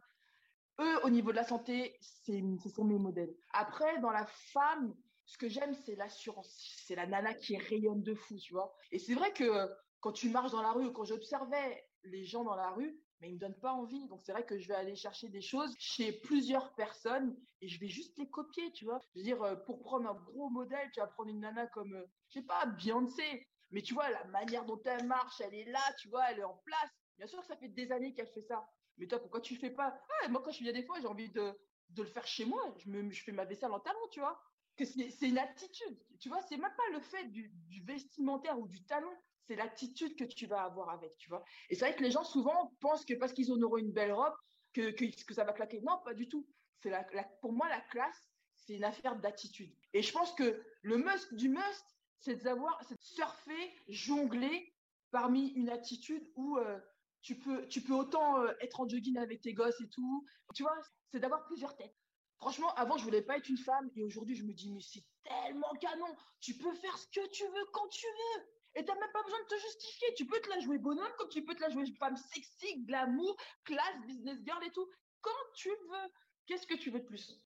[0.79, 3.33] eux, au niveau de la santé, ce sont mes modèles.
[3.53, 6.75] Après, dans la femme, ce que j'aime, c'est l'assurance.
[6.85, 8.75] C'est la nana qui rayonne de fou, tu vois.
[8.91, 12.55] Et c'est vrai que quand tu marches dans la rue, quand j'observais les gens dans
[12.55, 14.07] la rue, mais ils me donnent pas envie.
[14.07, 17.79] Donc c'est vrai que je vais aller chercher des choses chez plusieurs personnes et je
[17.79, 18.99] vais juste les copier, tu vois.
[19.15, 21.95] Je veux dire, euh, pour prendre un gros modèle, tu vas prendre une nana comme,
[21.95, 23.47] euh, je sais pas, Beyoncé.
[23.71, 26.43] Mais tu vois, la manière dont elle marche, elle est là, tu vois, elle est
[26.43, 26.91] en place.
[27.17, 28.67] Bien sûr que ça fait des années qu'elle fait ça.
[28.97, 29.99] Mais toi, pourquoi tu fais pas?
[30.23, 31.53] Ah, Moi, quand je viens des fois, j'ai envie de,
[31.89, 32.61] de, le faire chez moi.
[32.77, 34.41] Je, me, je fais ma vaisselle en talon, tu vois.
[34.77, 35.99] C'est une attitude.
[36.19, 39.11] Tu vois, c'est même pas le fait du, du vestimentaire ou du talon.
[39.47, 41.43] C'est l'attitude que tu vas avoir avec, tu vois.
[41.69, 44.35] Et c'est vrai que les gens, souvent, pensent que parce qu'ils auront une belle robe,
[44.73, 45.81] que, que, que, ça va claquer.
[45.81, 46.47] Non, pas du tout.
[46.81, 47.03] C'est la,
[47.41, 49.73] pour moi, la classe, c'est une affaire d'attitude.
[49.93, 54.73] Et je pense que le must du must, c'est de savoir, surfer, jongler
[55.11, 56.79] parmi une attitude où euh,
[57.21, 60.25] tu peux, tu peux autant euh, être en jogging avec tes gosses et tout.
[60.53, 60.77] Tu vois,
[61.11, 61.95] c'est d'avoir plusieurs têtes.
[62.37, 65.03] Franchement, avant, je voulais pas être une femme et aujourd'hui, je me dis, mais c'est
[65.23, 66.15] tellement canon.
[66.39, 68.43] Tu peux faire ce que tu veux quand tu veux.
[68.75, 70.13] Et t'as même pas besoin de te justifier.
[70.15, 73.35] Tu peux te la jouer bonhomme comme tu peux te la jouer femme sexy, glamour,
[73.63, 74.87] classe, business girl et tout.
[75.21, 76.11] Quand tu veux.
[76.45, 77.41] Qu'est-ce que tu veux de plus?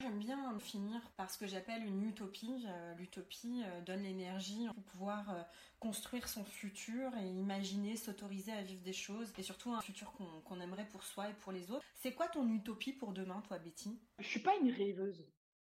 [0.00, 2.66] J'aime bien finir par ce que j'appelle une utopie.
[2.66, 5.42] Euh, l'utopie euh, donne l'énergie pour pouvoir euh,
[5.78, 10.60] construire son futur et imaginer, s'autoriser à vivre des choses et surtout un futur qu'on
[10.60, 11.84] aimerait pour soi et pour les autres.
[11.94, 13.98] C'est quoi ton utopie pour demain, toi, Betty?
[14.18, 15.26] Je suis pas une rêveuse.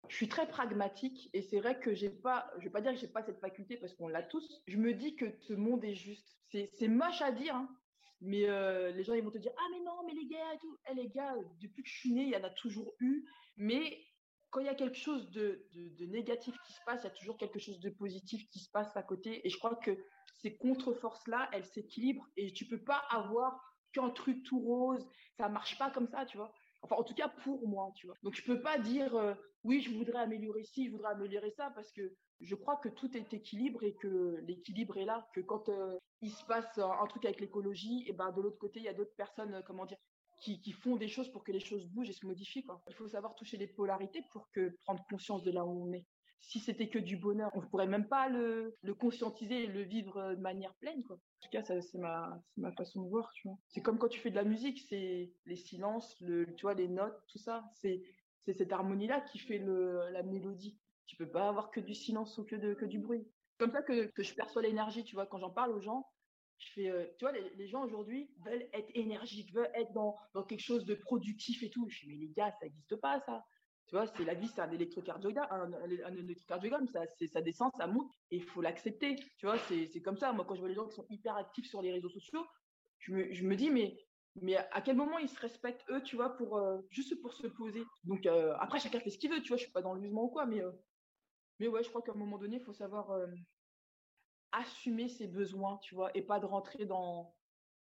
[0.09, 2.99] Je suis très pragmatique et c'est vrai que j'ai pas, je vais pas dire que
[2.99, 4.61] j'ai pas cette faculté parce qu'on l'a tous.
[4.67, 6.37] Je me dis que ce monde est juste.
[6.51, 7.69] C'est moche à dire, hein,
[8.21, 8.45] mais
[8.91, 10.77] les gens ils vont te dire ah mais non mais les gars tout.
[10.91, 13.25] Eh, les gars, depuis que je suis née, il y en a toujours eu.
[13.57, 14.05] Mais
[14.49, 15.65] quand il y a quelque chose de,
[15.99, 18.95] négatif qui se passe, il y a toujours quelque chose de positif qui se passe
[18.95, 19.45] à côté.
[19.45, 19.97] Et je crois que
[20.41, 23.59] ces contre-forces-là, elles s'équilibrent et tu peux pas avoir
[23.93, 25.05] qu'un truc tout rose.
[25.37, 26.53] Ça marche pas comme ça, tu vois.
[26.81, 28.15] Enfin, en tout cas, pour moi, tu vois.
[28.23, 31.71] Donc, je peux pas dire, euh, oui, je voudrais améliorer ci, je voudrais améliorer ça,
[31.73, 35.69] parce que je crois que tout est équilibre et que l'équilibre est là, que quand
[35.69, 38.89] euh, il se passe un, truc avec l'écologie, et ben de l'autre côté, il y
[38.89, 39.97] a d'autres personnes, euh, comment dire,
[40.39, 42.65] qui, font des choses pour que les choses bougent et se modifient.
[42.87, 46.05] Il faut savoir toucher les polarités pour que prendre conscience de là où on est.
[46.41, 50.35] Si c'était que du bonheur, on ne pourrait même pas le, conscientiser et le vivre
[50.35, 51.03] de manière pleine.
[51.09, 52.39] En tout cas, c'est ma,
[52.77, 53.31] façon de voir.
[53.69, 56.87] C'est comme quand tu fais de la musique, c'est les silences, le, tu vois, les
[56.87, 57.63] notes, tout ça.
[57.73, 58.03] C'est,
[58.45, 60.77] c'est cette harmonie-là qui fait la mélodie.
[61.07, 63.27] Tu peux pas avoir que du silence ou que, du bruit.
[63.57, 66.05] Comme ça que, que je perçois l'énergie, tu vois, quand j'en parle aux gens,
[66.57, 70.43] je fais, euh, tu vois, les, gens aujourd'hui veulent être énergiques, veulent être dans, dans,
[70.43, 71.87] quelque chose de productif et tout.
[71.89, 73.45] Je fais, mais les gars, ça n'existe pas, ça.
[73.87, 78.43] Tu vois, c'est la vie, c'est un électrocardiogramme, un, ça, descend, ça monte, et il
[78.43, 79.15] faut l'accepter.
[79.37, 80.33] Tu vois, c'est comme ça.
[80.33, 82.43] Moi, quand je vois les gens qui sont hyper actifs sur les réseaux sociaux,
[82.97, 83.95] je me, je me dis, mais,
[84.41, 87.45] mais à quel moment ils se respectent, eux, tu vois, pour, euh, juste pour se
[87.45, 87.83] poser?
[88.05, 90.01] Donc, euh, après, chacun fait ce qu'il veut, tu vois, je suis pas dans le
[90.01, 90.61] jugement ou quoi, mais,
[91.59, 93.11] mais ouais, je crois qu'à un moment donné, il faut savoir
[94.51, 97.35] assumer ses besoins, tu vois, et pas de rentrer dans,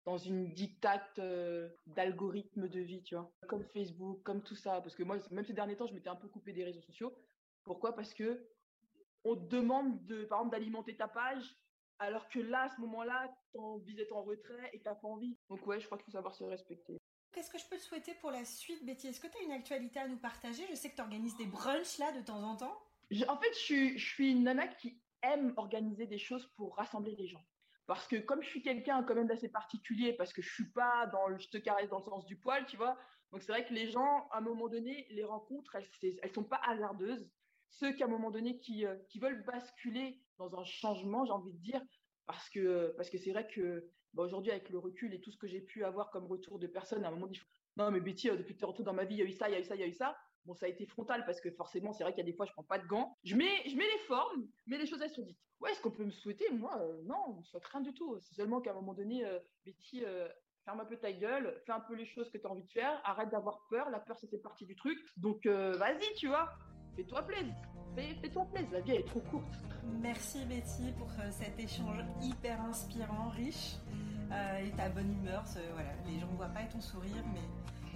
[0.06, 4.82] dans une dictate euh, d'algorithme de vie, tu vois, comme Facebook, comme tout ça.
[4.82, 7.14] Parce que moi, même ces derniers temps, je m'étais un peu coupé des réseaux sociaux.
[7.64, 7.96] Pourquoi?
[7.96, 8.48] Parce que
[9.24, 11.44] on te demande, de, par exemple, d'alimenter ta page,
[12.00, 15.08] alors que là, à ce moment-là, tu envie d'être en retrait et tu n'as pas
[15.08, 15.38] envie.
[15.50, 16.98] Donc ouais, je crois qu'il faut savoir se respecter.
[17.34, 19.08] Qu'est-ce que je peux te souhaiter pour la suite, Betty?
[19.08, 20.64] Est-ce que tu as une actualité à nous partager?
[20.70, 22.78] Je sais que tu organises des brunchs là de temps en temps.
[23.28, 25.02] en fait, je je suis une nana qui
[25.34, 27.46] aime organiser des choses pour rassembler les gens.
[27.86, 31.08] Parce que comme je suis quelqu'un quand même d'assez particulier, parce que je suis pas
[31.08, 32.98] dans le je te caresse dans le sens du poil, tu vois.
[33.32, 36.62] Donc c'est vrai que les gens, à un moment donné, les rencontres, elles, sont pas
[36.68, 37.30] hasardeuses.
[37.70, 41.32] Ceux qui à un moment donné qui, euh, qui veulent basculer dans un changement, j'ai
[41.32, 41.82] envie de dire,
[42.28, 45.38] parce que parce que c'est vrai que bah, aujourd'hui avec le recul et tout ce
[45.38, 47.40] que j'ai pu avoir comme retour de personnes, à un moment, dit
[47.78, 49.26] non mais Betty, euh, depuis que tu es retour dans ma vie, il y a
[49.26, 50.18] eu ça, il y a eu ça, il y a eu ça.
[50.46, 52.46] Bon, ça a été frontal parce que forcément, c'est vrai qu'il y a des fois,
[52.46, 53.16] je prends pas de gants.
[53.24, 55.40] Je mets, je mets les formes, mais les choses, elles sont dites.
[55.60, 58.18] Ouais, est-ce qu'on peut me souhaiter Moi, euh, non, on ne souhaite rien du tout.
[58.22, 60.04] C'est seulement qu'à un moment donné, euh, Betty,
[60.64, 62.72] ferme un peu ta gueule, fais un peu les choses que tu as envie de
[62.72, 63.90] faire, arrête d'avoir peur.
[63.90, 64.98] La peur, ça fait partie du truc.
[65.18, 66.50] Donc, vas-y, tu vois,
[66.98, 67.54] fais-toi plaisir.
[67.96, 69.54] Fais-toi plaisir, la vie elle est trop courte.
[70.02, 73.78] Merci Betty pour cet échange hyper inspirant, riche
[74.62, 75.44] et ta bonne humeur.
[75.74, 77.42] voilà, les gens ne voient pas ton sourire, mais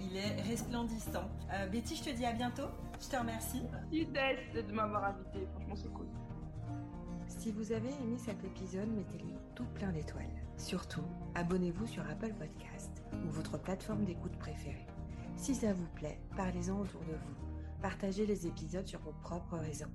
[0.00, 1.28] il est resplendissant.
[1.52, 2.68] Euh, Betty, je te dis à bientôt.
[3.00, 3.62] Je te remercie.
[3.90, 4.02] Merci
[4.54, 5.46] de m'avoir invité.
[5.52, 6.06] Franchement, c'est cool.
[7.26, 10.26] Si vous avez aimé cet épisode, mettez-lui tout plein d'étoiles.
[10.56, 14.86] Surtout, abonnez-vous sur Apple Podcast ou votre plateforme d'écoute préférée.
[15.36, 17.51] Si ça vous plaît, parlez-en autour de vous.
[17.82, 19.90] Partagez les épisodes sur vos propres réseaux.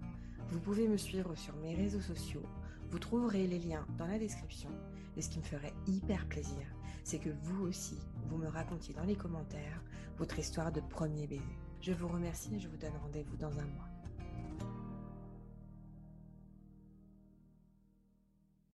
[0.49, 2.43] Vous pouvez me suivre sur mes réseaux sociaux.
[2.91, 4.69] Vous trouverez les liens dans la description.
[5.15, 6.67] Et ce qui me ferait hyper plaisir,
[7.05, 9.81] c'est que vous aussi, vous me racontiez dans les commentaires
[10.17, 11.41] votre histoire de premier baiser.
[11.79, 13.87] Je vous remercie et je vous donne rendez-vous dans un mois.